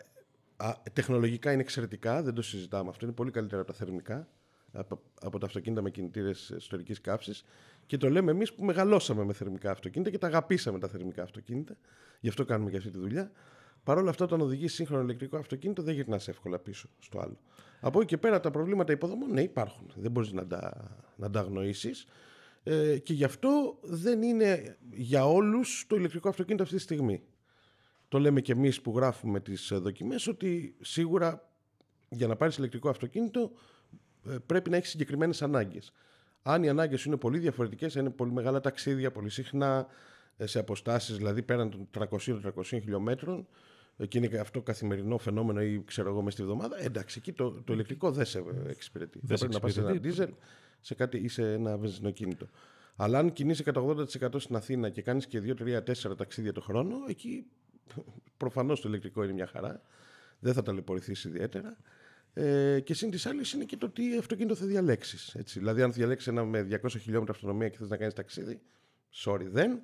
α, 0.58 0.74
τεχνολογικά 0.94 1.52
είναι 1.52 1.62
εξαιρετικά, 1.62 2.24
δεν 2.24 2.34
το 2.34 2.42
συζητάμε 2.42 2.90
αυτό, 2.90 3.06
είναι 3.06 3.14
πολύ 3.14 3.32
καλύτερα 3.32 3.62
από 3.62 3.72
τα 3.72 3.78
θερμικά. 3.78 4.28
από, 4.72 5.02
από 5.22 5.40
τα 5.40 5.46
αυτοκίνητα 5.46 5.82
με 5.82 5.90
κινητήρες 5.90 6.52
εσωτερικής 6.52 7.02
καύσης. 7.02 7.44
Και 7.86 7.98
το 7.98 8.10
λέμε 8.10 8.32
εμείς 8.32 8.54
που 8.54 8.64
μεγαλώσαμε 8.64 9.24
με 9.24 9.34
θερμικά 9.34 9.72
αυτοκίνητα 9.72 10.10
και 10.10 10.18
τα 10.18 10.28
αγαπήσαμε 10.28 10.80
τα 10.80 10.88
θερμικά 10.88 11.24
αυτοκίνητα. 11.24 11.78
Γι' 12.20 12.30
αυτό 12.30 12.46
κάνουμε 12.46 12.72
και 12.72 12.78
αυτή 12.78 12.90
τη 12.90 12.98
δουλειά. 12.98 13.32
Παρ' 13.84 13.98
όλα 13.98 14.10
αυτά, 14.10 14.24
όταν 14.24 14.42
οδηγείς 14.42 14.74
σύγχρονο 14.74 15.04
ηλεκτρικό 15.04 15.38
αυτοκίνητο, 15.38 15.82
δεν 15.82 15.94
γυρνάς 15.94 16.28
εύκολα 16.28 16.60
πίσω 16.60 16.90
στο 17.00 17.20
άλλο. 17.20 17.38
Από 17.80 18.00
εκεί 18.00 18.08
και 18.08 18.18
πέρα 18.18 18.40
τα 18.40 18.52
προβλήματα 18.52 18.92
υποδομών, 18.92 19.32
ναι, 19.32 19.42
υπάρχουν. 19.42 19.92
Δεν 19.96 20.12
μπορείς 20.12 20.32
να 20.32 20.48
τα, 20.48 20.92
να 21.16 21.30
τα 21.30 21.40
αγνοήσεις. 21.40 22.06
Ε, 22.64 22.98
και 22.98 23.14
γι' 23.14 23.24
αυτό 23.24 23.80
δεν 23.82 24.22
είναι 24.22 24.78
για 24.92 25.26
όλους 25.26 25.86
το 25.88 25.96
ηλεκτρικό 25.96 26.30
αυτοκίνητο 26.30 26.64
αυτή 26.64 26.76
τη 26.76 26.82
στιγμή. 26.82 27.24
Το 28.08 28.20
λέμε 28.20 28.42
και 28.42 28.52
εμείς 28.52 28.82
που 28.82 28.94
γράφουμε 28.96 29.40
τις 29.40 29.72
δοκιμές 29.74 30.28
ότι 30.28 30.76
σίγουρα 30.82 31.50
για 32.10 32.28
να 32.28 32.36
πάρεις 32.36 32.58
ηλεκτρικό 32.58 32.90
αυτοκίνητο 32.90 33.52
ε, 34.30 34.36
πρέπει 34.46 34.70
να 34.70 34.78
έχεις 34.78 34.90
συγκεκριμένες 34.90 35.42
ανάγκες. 35.42 35.94
Αν 36.42 36.64
οι 36.64 36.70
ανάγκες 36.70 37.04
είναι 37.04 37.18
πολύ 37.18 37.40
διαφορετικές, 37.40 37.96
είναι 37.96 38.10
πολύ 38.10 38.32
μεγάλα 38.32 38.60
ταξίδια, 38.60 39.12
πολύ 39.12 39.30
συχνά, 39.30 39.78
ε, 39.78 39.86
σε 40.44 40.60
αποστάσεις 40.60 41.18
δηλαδή 41.18 41.42
πέραν 41.42 41.70
των 41.70 42.08
300-300 42.10 42.64
χιλιόμετρων, 42.64 43.48
και 44.08 44.18
είναι 44.18 44.40
αυτό 44.40 44.62
καθημερινό 44.62 45.18
φαινόμενο 45.18 45.62
ή 45.62 45.84
ξέρω 45.86 46.10
εγώ 46.10 46.22
μέσα 46.22 46.38
στη 46.38 46.46
βδομάδα, 46.46 46.84
εντάξει, 46.84 47.16
εκεί 47.20 47.34
το, 47.34 47.52
το 47.52 47.74
ηλεκτρικό 47.74 48.12
δεν 48.12 48.26
σε 48.26 48.44
εξυπηρετεί. 48.68 49.20
Δεν 49.22 49.38
πρέπει 49.38 49.54
να 49.54 49.60
πας 49.60 49.74
σε 49.74 49.80
ένα 49.80 49.92
δίζελ 49.92 50.34
σε 50.82 50.96
κάτι, 50.96 51.18
ή 51.18 51.28
σε 51.28 51.54
ένα 51.54 51.78
βενζινοκίνητο. 51.78 52.50
Αλλά 52.96 53.20
αν 53.20 53.34
κινείσαι 53.34 53.64
κατά 53.64 53.82
80% 53.82 54.06
στην 54.36 54.56
Αθήνα 54.56 54.90
και 54.90 55.02
κάνεις 55.02 55.28
και 55.28 55.42
2-3-4 55.60 56.18
ταξίδια 56.18 56.54
το 56.54 56.62
χρόνο, 56.62 56.96
εκεί 57.08 57.46
προφανώς 58.38 58.82
το 58.82 58.88
ηλεκτρικό 58.88 59.24
είναι 59.24 59.34
μια 59.34 59.48
χαρά. 59.48 59.82
Δεν 60.40 60.54
θα 60.54 60.62
ταλαιπωρηθείς 60.62 61.24
ιδιαίτερα. 61.24 61.78
Ε, 62.34 62.80
και 62.80 62.94
συν 62.94 63.12
της 63.12 63.26
άλλης 63.26 63.52
είναι 63.52 63.64
και 63.64 63.78
το 63.78 63.90
τι 63.90 64.18
αυτοκίνητο 64.18 64.56
θα 64.56 64.66
διαλέξεις. 64.66 65.36
Δηλαδή, 65.54 65.82
αν 65.82 65.92
διαλέξεις 65.92 66.28
ένα 66.28 66.46
με 66.46 66.68
200 66.84 66.90
χιλιόμετρα 67.00 67.34
αυτονομία 67.34 67.70
και 67.70 67.78
θες 67.78 67.90
να 67.90 67.98
κάνεις 67.98 68.14
ταξίδι, 68.14 68.62
sorry, 69.14 69.46
δεν. 69.52 69.82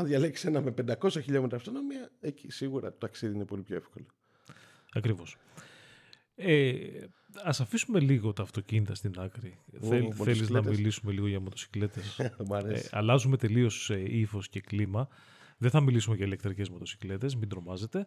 Αν 0.00 0.06
διαλέξεις 0.06 0.44
ένα 0.44 0.60
με 0.60 0.74
500 1.00 1.10
χιλιόμετρα 1.22 1.56
αυτονομία, 1.56 2.10
εκεί 2.20 2.50
σίγουρα 2.50 2.90
το 2.90 2.96
ταξίδι 2.98 3.34
είναι 3.34 3.44
πολύ 3.44 3.62
πιο 3.62 3.76
εύκολο. 3.76 4.06
Ακριβώς. 4.92 5.36
Ε, 6.34 6.74
ας 7.44 7.60
αφήσουμε 7.60 8.00
λίγο 8.00 8.32
τα 8.32 8.42
αυτοκίνητα 8.42 8.94
στην 8.94 9.14
άκρη. 9.18 9.58
Θέλ, 9.80 10.12
θέλεις 10.14 10.48
να 10.48 10.62
μιλήσουμε 10.62 11.12
λίγο 11.12 11.26
για 11.26 11.40
μοτοσυκλέτες; 11.40 12.18
ε, 12.66 12.80
αλλάζουμε 12.90 13.36
τελείως 13.36 13.90
ε, 13.90 14.18
ύφος 14.18 14.48
και 14.48 14.60
κλίμα. 14.60 15.08
Δεν 15.58 15.70
θα 15.70 15.80
μιλήσουμε 15.80 16.16
για 16.16 16.26
ηλεκτρικές 16.26 16.68
μοτοσυκλέτες, 16.68 17.36
μην 17.36 17.48
τρομάζετε. 17.48 18.06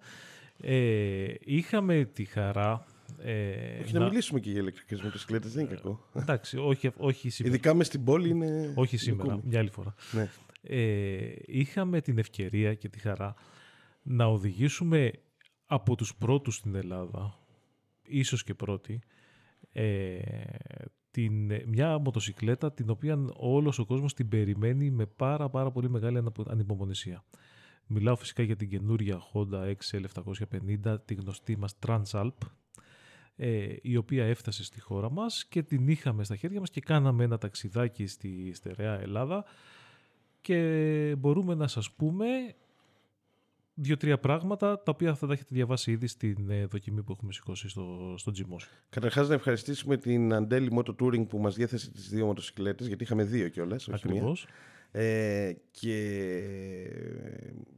Ε, 0.61 1.33
είχαμε 1.39 2.05
τη 2.05 2.25
χαρά 2.25 2.85
ε, 3.23 3.79
όχι 3.81 3.93
να... 3.93 3.99
να 3.99 4.05
μιλήσουμε 4.05 4.39
και 4.39 4.51
για 4.51 4.59
ηλεκτρικές 4.59 5.01
μοτοσυκλέτες, 5.01 5.53
δεν 5.53 5.65
είναι 5.65 5.75
κακό. 5.75 6.05
Εντάξει, 6.13 6.57
όχι, 6.57 6.91
όχι 6.97 7.29
σήμερα. 7.29 7.55
Ειδικά 7.55 7.73
μες 7.73 7.87
στην 7.87 8.03
πόλη 8.03 8.29
είναι... 8.29 8.73
Όχι 8.75 8.97
σήμερα, 8.97 9.39
μια 9.43 9.59
άλλη 9.59 9.69
φορά. 9.69 9.95
Ναι. 10.11 10.29
Ε, 10.61 11.35
είχαμε 11.45 12.01
την 12.01 12.17
ευκαιρία 12.17 12.73
και 12.73 12.89
τη 12.89 12.99
χαρά 12.99 13.33
να 14.01 14.25
οδηγήσουμε 14.25 15.11
από 15.65 15.95
τους 15.95 16.15
πρώτους 16.15 16.55
στην 16.55 16.75
Ελλάδα, 16.75 17.39
ίσως 18.07 18.43
και 18.43 18.53
πρώτη, 18.53 19.01
ε, 19.71 20.19
την, 21.11 21.51
μια 21.65 21.97
μοτοσυκλέτα 21.97 22.73
την 22.73 22.89
οποία 22.89 23.25
όλος 23.33 23.79
ο 23.79 23.85
κόσμος 23.85 24.13
την 24.13 24.27
περιμένει 24.27 24.91
με 24.91 25.05
πάρα 25.05 25.49
πάρα 25.49 25.71
πολύ 25.71 25.89
μεγάλη 25.89 26.23
ανυπομονησία. 26.47 27.23
Μιλάω 27.87 28.15
φυσικά 28.15 28.43
για 28.43 28.55
την 28.55 28.69
καινούρια 28.69 29.21
Honda 29.33 29.73
XL750, 29.73 30.97
τη 31.05 31.13
γνωστή 31.13 31.57
μας 31.57 31.75
Transalp, 31.87 32.37
ε, 33.35 33.75
η 33.81 33.95
οποία 33.95 34.25
έφτασε 34.25 34.63
στη 34.63 34.81
χώρα 34.81 35.11
μας 35.11 35.45
και 35.45 35.63
την 35.63 35.87
είχαμε 35.87 36.23
στα 36.23 36.35
χέρια 36.35 36.59
μας 36.59 36.69
και 36.69 36.81
κάναμε 36.81 37.23
ένα 37.23 37.37
ταξιδάκι 37.37 38.07
στη 38.07 38.53
στερεά 38.53 38.99
Ελλάδα 38.99 39.45
και 40.41 41.15
μπορούμε 41.17 41.55
να 41.55 41.67
σας 41.67 41.91
πούμε 41.91 42.25
δύο-τρία 43.73 44.19
πράγματα 44.19 44.83
τα 44.83 44.91
οποία 44.91 45.15
θα 45.15 45.27
τα 45.27 45.33
έχετε 45.33 45.49
διαβάσει 45.55 45.91
ήδη 45.91 46.07
στην 46.07 46.49
ε, 46.49 46.65
δοκιμή 46.65 47.03
που 47.03 47.11
έχουμε 47.11 47.31
σηκώσει 47.31 47.69
στο, 47.69 48.15
στο 48.17 48.31
Gmos. 48.35 48.67
Καταρχάς, 48.89 49.27
να 49.27 49.33
ευχαριστήσουμε 49.33 49.97
την 49.97 50.33
Αντέλη 50.33 50.69
Moto 50.79 50.95
Touring 51.01 51.27
που 51.27 51.37
μας 51.37 51.55
διέθεσε 51.55 51.91
τις 51.91 52.09
δύο 52.09 52.25
μοτοσυκλέτες, 52.25 52.87
γιατί 52.87 53.03
είχαμε 53.03 53.23
δύο 53.23 53.49
κιόλας. 53.49 53.89
Ακριβώς. 53.89 54.47
Ε, 54.91 55.51
και 55.71 55.97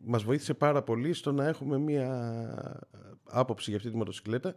μας 0.06 0.24
βοήθησε 0.24 0.54
πάρα 0.54 0.84
πολύ 0.84 1.14
στο 1.14 1.32
να 1.32 1.48
έχουμε 1.48 1.78
μία 1.78 2.90
άποψη 3.24 3.70
για 3.70 3.80
αυτή 3.80 3.92
τη 3.92 3.98
μοτοσυκλέτα. 3.98 4.54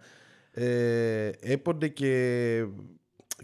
Ε, 0.51 1.31
έπονται 1.41 1.89
και, 1.89 2.65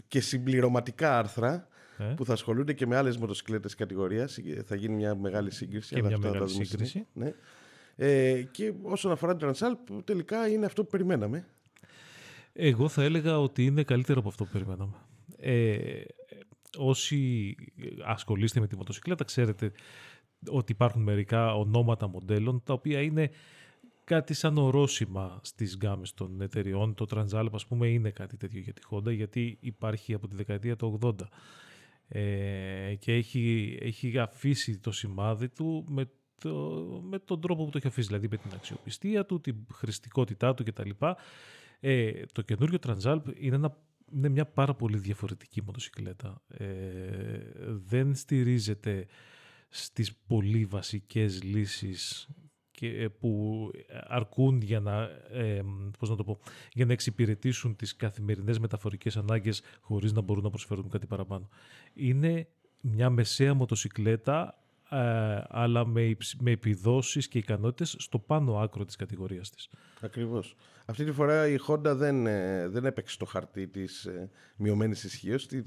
και 0.07 0.21
συμπληρωματικά 0.21 1.17
άρθρα 1.17 1.67
ε. 1.97 2.03
που 2.03 2.25
θα 2.25 2.33
ασχολούνται 2.33 2.73
και 2.73 2.85
με 2.85 2.95
άλλες 2.95 3.17
μοτοσυκλέτες 3.17 3.75
κατηγορίας. 3.75 4.39
Θα 4.65 4.75
γίνει 4.75 4.95
μια 4.95 5.15
μεγάλη 5.15 5.51
σύγκριση. 5.51 5.95
Και 5.95 6.03
μια 6.03 6.17
μεγάλη 6.17 6.49
σύγκριση. 6.49 7.07
Ναι. 7.13 7.33
Ε, 7.95 8.41
και 8.41 8.73
όσον 8.81 9.11
αφορά 9.11 9.35
την 9.35 9.49
Transalp, 9.49 10.01
τελικά 10.03 10.47
είναι 10.47 10.65
αυτό 10.65 10.83
που 10.83 10.89
περιμέναμε. 10.89 11.45
Εγώ 12.53 12.87
θα 12.87 13.03
έλεγα 13.03 13.39
ότι 13.39 13.65
είναι 13.65 13.83
καλύτερο 13.83 14.19
από 14.19 14.29
αυτό 14.29 14.43
που 14.43 14.51
περιμέναμε. 14.51 14.93
Ε, 15.37 16.03
όσοι 16.77 17.55
ασχολείστε 18.05 18.59
με 18.59 18.67
τη 18.67 18.75
μοτοσυκλέτα, 18.75 19.23
ξέρετε 19.23 19.71
ότι 20.47 20.71
υπάρχουν 20.71 21.01
μερικά 21.01 21.55
ονόματα 21.55 22.07
μοντέλων, 22.07 22.61
τα 22.63 22.73
οποία 22.73 23.01
είναι 23.01 23.29
κάτι 24.05 24.33
σαν 24.33 24.57
ορόσημα 24.57 25.39
στις 25.43 25.77
γκάμες 25.77 26.13
των 26.13 26.41
εταιριών. 26.41 26.93
Το 26.93 27.05
Transalp, 27.09 27.49
ας 27.51 27.65
πούμε, 27.65 27.87
είναι 27.87 28.09
κάτι 28.09 28.37
τέτοιο 28.37 28.59
για 28.59 28.73
τη 28.73 28.81
Honda, 28.91 29.15
γιατί 29.15 29.57
υπάρχει 29.59 30.13
από 30.13 30.27
τη 30.27 30.35
δεκαετία 30.35 30.75
του 30.75 30.99
80. 31.01 31.13
Ε, 32.07 32.95
και 32.99 33.13
έχει, 33.13 33.77
έχει 33.81 34.19
αφήσει 34.19 34.79
το 34.79 34.91
σημάδι 34.91 35.49
του 35.49 35.85
με 35.87 36.09
με 37.01 37.19
τον 37.19 37.41
τρόπο 37.41 37.63
που 37.63 37.69
το 37.69 37.77
έχει 37.77 37.87
αφήσει, 37.87 38.07
δηλαδή 38.07 38.27
με 38.31 38.37
την 38.37 38.51
αξιοπιστία 38.53 39.25
του, 39.25 39.41
την 39.41 39.55
χρηστικότητά 39.73 40.53
του 40.53 40.63
κτλ. 40.63 40.89
Ε, 41.79 42.21
το 42.31 42.41
καινούριο 42.41 42.77
Transalp 42.87 43.21
είναι, 43.39 43.55
ένα, 43.55 43.77
είναι 44.13 44.29
μια 44.29 44.45
πάρα 44.45 44.73
πολύ 44.75 44.97
διαφορετική 44.97 45.61
μοτοσυκλέτα. 45.63 46.41
Ε, 46.47 46.65
δεν 47.65 48.15
στηρίζεται 48.15 49.05
στις 49.69 50.15
πολύ 50.15 50.65
βασικές 50.65 51.43
λύσεις 51.43 52.27
και, 52.75 52.87
ε, 52.87 53.07
που 53.07 53.71
αρκούν 54.07 54.61
για 54.61 54.79
να, 54.79 55.01
ε, 55.31 55.61
πώς 55.99 56.09
να, 56.09 56.15
το 56.15 56.23
πω, 56.23 56.39
για 56.73 56.85
να 56.85 56.93
εξυπηρετήσουν 56.93 57.75
τις 57.75 57.95
καθημερινές 57.95 58.59
μεταφορικές 58.59 59.17
ανάγκες 59.17 59.61
χωρίς 59.81 60.13
να 60.13 60.21
μπορούν 60.21 60.43
να 60.43 60.49
προσφέρουν 60.49 60.89
κάτι 60.89 61.07
παραπάνω. 61.07 61.49
Είναι 61.93 62.47
μια 62.81 63.09
μεσαία 63.09 63.53
μοτοσυκλέτα 63.53 64.59
ε, 64.89 65.43
αλλά 65.47 65.85
με, 65.87 66.17
με 66.39 66.51
επιδόσεις 66.51 67.27
και 67.27 67.37
ικανότητες 67.37 67.95
στο 67.99 68.19
πάνω 68.19 68.57
άκρο 68.57 68.85
της 68.85 68.95
κατηγορίας 68.95 69.49
της. 69.49 69.69
Ακριβώς. 70.01 70.55
Αυτή 70.85 71.05
τη 71.05 71.11
φορά 71.11 71.47
η 71.47 71.55
Honda 71.67 71.93
δεν, 71.95 72.27
ε, 72.27 72.67
δεν 72.67 72.85
έπαιξε 72.85 73.17
το 73.17 73.25
χαρτί 73.25 73.67
της 73.67 74.05
ε, 74.05 74.29
μειωμένης 74.55 75.03
ισχύως. 75.03 75.47
Την, 75.47 75.63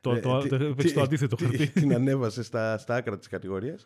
το, 0.00 0.20
το, 0.20 0.46
το, 0.48 0.54
έπαιξε 0.54 0.94
το 0.94 1.00
αντίθετο 1.00 1.36
χαρτί. 1.36 1.66
Την 1.66 1.94
ανέβασε 1.94 2.42
στα, 2.42 2.78
στα 2.78 2.94
άκρα 2.94 3.18
της 3.18 3.28
κατηγορίας. 3.28 3.84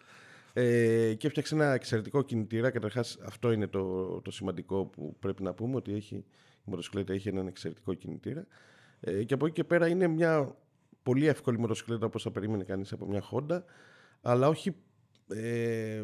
Ε, 0.53 1.15
και 1.15 1.27
έφτιαξε 1.27 1.55
ένα 1.55 1.73
εξαιρετικό 1.73 2.23
κινητήρα. 2.23 2.71
Καταρχάς, 2.71 3.19
αυτό 3.25 3.53
είναι 3.53 3.67
το, 3.67 4.21
το 4.21 4.31
σημαντικό 4.31 4.85
που 4.87 5.17
πρέπει 5.19 5.43
να 5.43 5.55
πούμε, 5.55 5.77
ότι 5.77 5.95
έχει, 5.95 6.15
η 6.15 6.25
μοτοσυκλέτα 6.65 7.13
έχει 7.13 7.29
έναν 7.29 7.47
εξαιρετικό 7.47 7.95
κινητήρα. 7.95 8.47
Ε, 9.01 9.25
και 9.25 9.35
από 9.35 9.47
εκεί 9.47 9.55
και 9.55 9.65
πέρα 9.65 9.89
είναι 9.89 10.07
μια 10.07 10.57
πολύ 11.03 11.27
εύκολη 11.27 11.59
μοτοσυκλέτα 11.59 12.07
όπως 12.07 12.23
θα 12.23 12.31
περίμενε 12.31 12.65
κανείς 12.65 12.93
από 12.93 13.07
μια 13.07 13.23
Honda 13.31 13.63
αλλά 14.21 14.49
όχι 14.49 14.75
ε, 15.29 16.03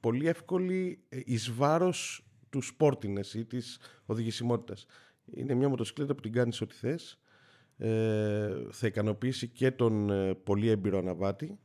πολύ 0.00 0.28
εύκολη 0.28 1.04
ε, 1.08 1.20
εις 1.24 1.52
βάρος 1.52 2.24
του 2.50 2.62
σπόρτινες 2.62 3.34
ή 3.34 3.44
της 3.44 3.78
οδηγησιμότητας. 4.06 4.86
Είναι 5.24 5.54
μια 5.54 5.68
μοτοσυκλέτα 5.68 6.14
που 6.14 6.20
την 6.20 6.32
κάνεις 6.32 6.60
ό,τι 6.60 6.74
θες. 6.74 7.20
Ε, 7.76 8.50
θα 8.70 8.86
ικανοποιήσει 8.86 9.48
και 9.48 9.70
τον 9.70 10.10
ε, 10.10 10.34
πολύ 10.34 10.68
έμπειρο 10.68 10.98
αναβάτη 10.98 11.58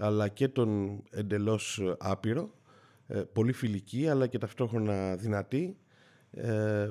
αλλά 0.00 0.28
και 0.28 0.48
τον 0.48 1.02
εντελώς 1.10 1.82
άπειρο. 1.98 2.50
Ε, 3.06 3.22
πολύ 3.32 3.52
φιλική 3.52 4.08
αλλά 4.08 4.26
και 4.26 4.38
ταυτόχρονα 4.38 5.16
δυνατή. 5.16 5.76
Ε, 6.30 6.90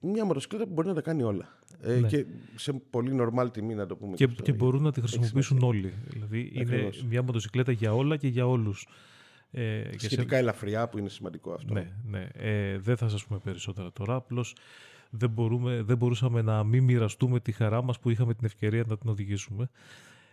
μια 0.00 0.24
μοτοσυκλέτα 0.24 0.66
που 0.66 0.72
μπορεί 0.72 0.88
να 0.88 0.94
τα 0.94 1.00
κάνει 1.00 1.22
όλα. 1.22 1.58
Ε, 1.80 1.98
ναι. 1.98 2.08
Και 2.08 2.26
σε 2.54 2.72
πολύ 2.72 3.16
normal 3.20 3.52
τιμή 3.52 3.74
να 3.74 3.86
το 3.86 3.96
πούμε. 3.96 4.16
Και, 4.16 4.26
και, 4.26 4.52
μπορούν 4.52 4.82
να 4.82 4.92
τη 4.92 5.00
χρησιμοποιήσουν 5.00 5.62
όλοι. 5.62 5.92
Δηλαδή 6.08 6.50
είναι 6.54 6.90
μια 7.08 7.22
μοτοσυκλέτα 7.22 7.72
για 7.72 7.94
όλα 7.94 8.16
και 8.16 8.28
για 8.28 8.46
όλους. 8.46 8.88
Ε, 9.50 9.82
Σχετικά 9.96 10.34
σε... 10.34 10.40
ελαφριά 10.40 10.88
που 10.88 10.98
είναι 10.98 11.08
σημαντικό 11.08 11.52
αυτό. 11.52 11.74
Ναι, 11.74 11.90
ναι. 12.06 12.28
Ε, 12.32 12.78
δεν 12.78 12.96
θα 12.96 13.08
σας 13.08 13.24
πούμε 13.24 13.38
περισσότερα 13.44 13.92
τώρα. 13.92 14.14
Απλώς 14.14 14.54
δεν, 15.10 15.34
δεν 15.84 15.96
μπορούσαμε 15.96 16.42
να 16.42 16.64
μην 16.64 16.84
μοιραστούμε 16.84 17.40
τη 17.40 17.52
χαρά 17.52 17.82
μας 17.82 17.98
που 17.98 18.10
είχαμε 18.10 18.34
την 18.34 18.44
ευκαιρία 18.44 18.84
να 18.86 18.98
την 18.98 19.10
οδηγήσουμε. 19.10 19.70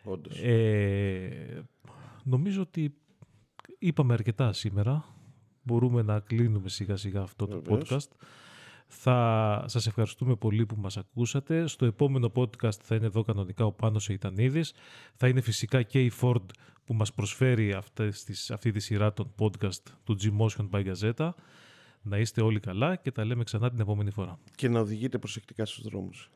Όντως. 0.06 0.40
Ε, 0.42 1.64
νομίζω 2.24 2.62
ότι 2.62 2.96
είπαμε 3.80 4.14
αρκετά 4.14 4.54
σήμερα. 4.54 5.06
Μπορούμε 5.64 6.02
να 6.02 6.20
κλείνουμε 6.20 6.70
σιγά 6.70 6.96
σιγά 6.96 7.22
αυτό 7.22 7.48
το 7.48 7.62
podcast. 7.70 8.08
Θα 8.88 9.64
σας 9.68 9.88
ευχαριστούμε 9.88 10.36
πολύ 10.36 10.66
που 10.66 10.76
μας 10.78 10.98
ακούσατε. 10.98 11.68
Στο 11.68 11.86
επόμενο 11.86 12.32
podcast 12.36 12.80
θα 12.82 12.96
είναι 12.96 13.06
εδώ 13.06 13.22
κανονικά 13.22 13.66
ο 13.66 13.72
Πάνος 13.72 14.10
Ειτανίδης. 14.10 14.74
Θα 15.16 15.28
είναι 15.28 15.42
φυσικά 15.42 15.82
και 15.82 16.04
η 16.04 16.12
Ford 16.22 16.46
που 16.86 16.94
μας 16.94 17.14
προσφέρει 17.14 17.74
αυτές 17.74 18.24
τις, 18.24 18.52
αυτή 18.52 18.72
τη 18.72 18.80
σειρά 18.80 19.14
των 19.14 19.34
podcast 19.40 19.82
του 20.04 20.18
G-Motion 20.22 20.70
by 20.70 20.94
Gazeta. 20.94 21.30
Να 22.02 22.18
είστε 22.18 22.42
όλοι 22.42 22.60
καλά 22.60 22.96
και 22.96 23.12
τα 23.12 23.26
λέμε 23.26 23.44
ξανά 23.44 23.70
την 23.70 23.80
επόμενη 23.80 24.12
φορά. 24.12 24.40
Και 24.56 24.70
να 24.70 24.80
οδηγείτε 24.80 25.18
προσεκτικά 25.18 25.66
στους 25.66 25.84
δρόμους. 25.84 26.30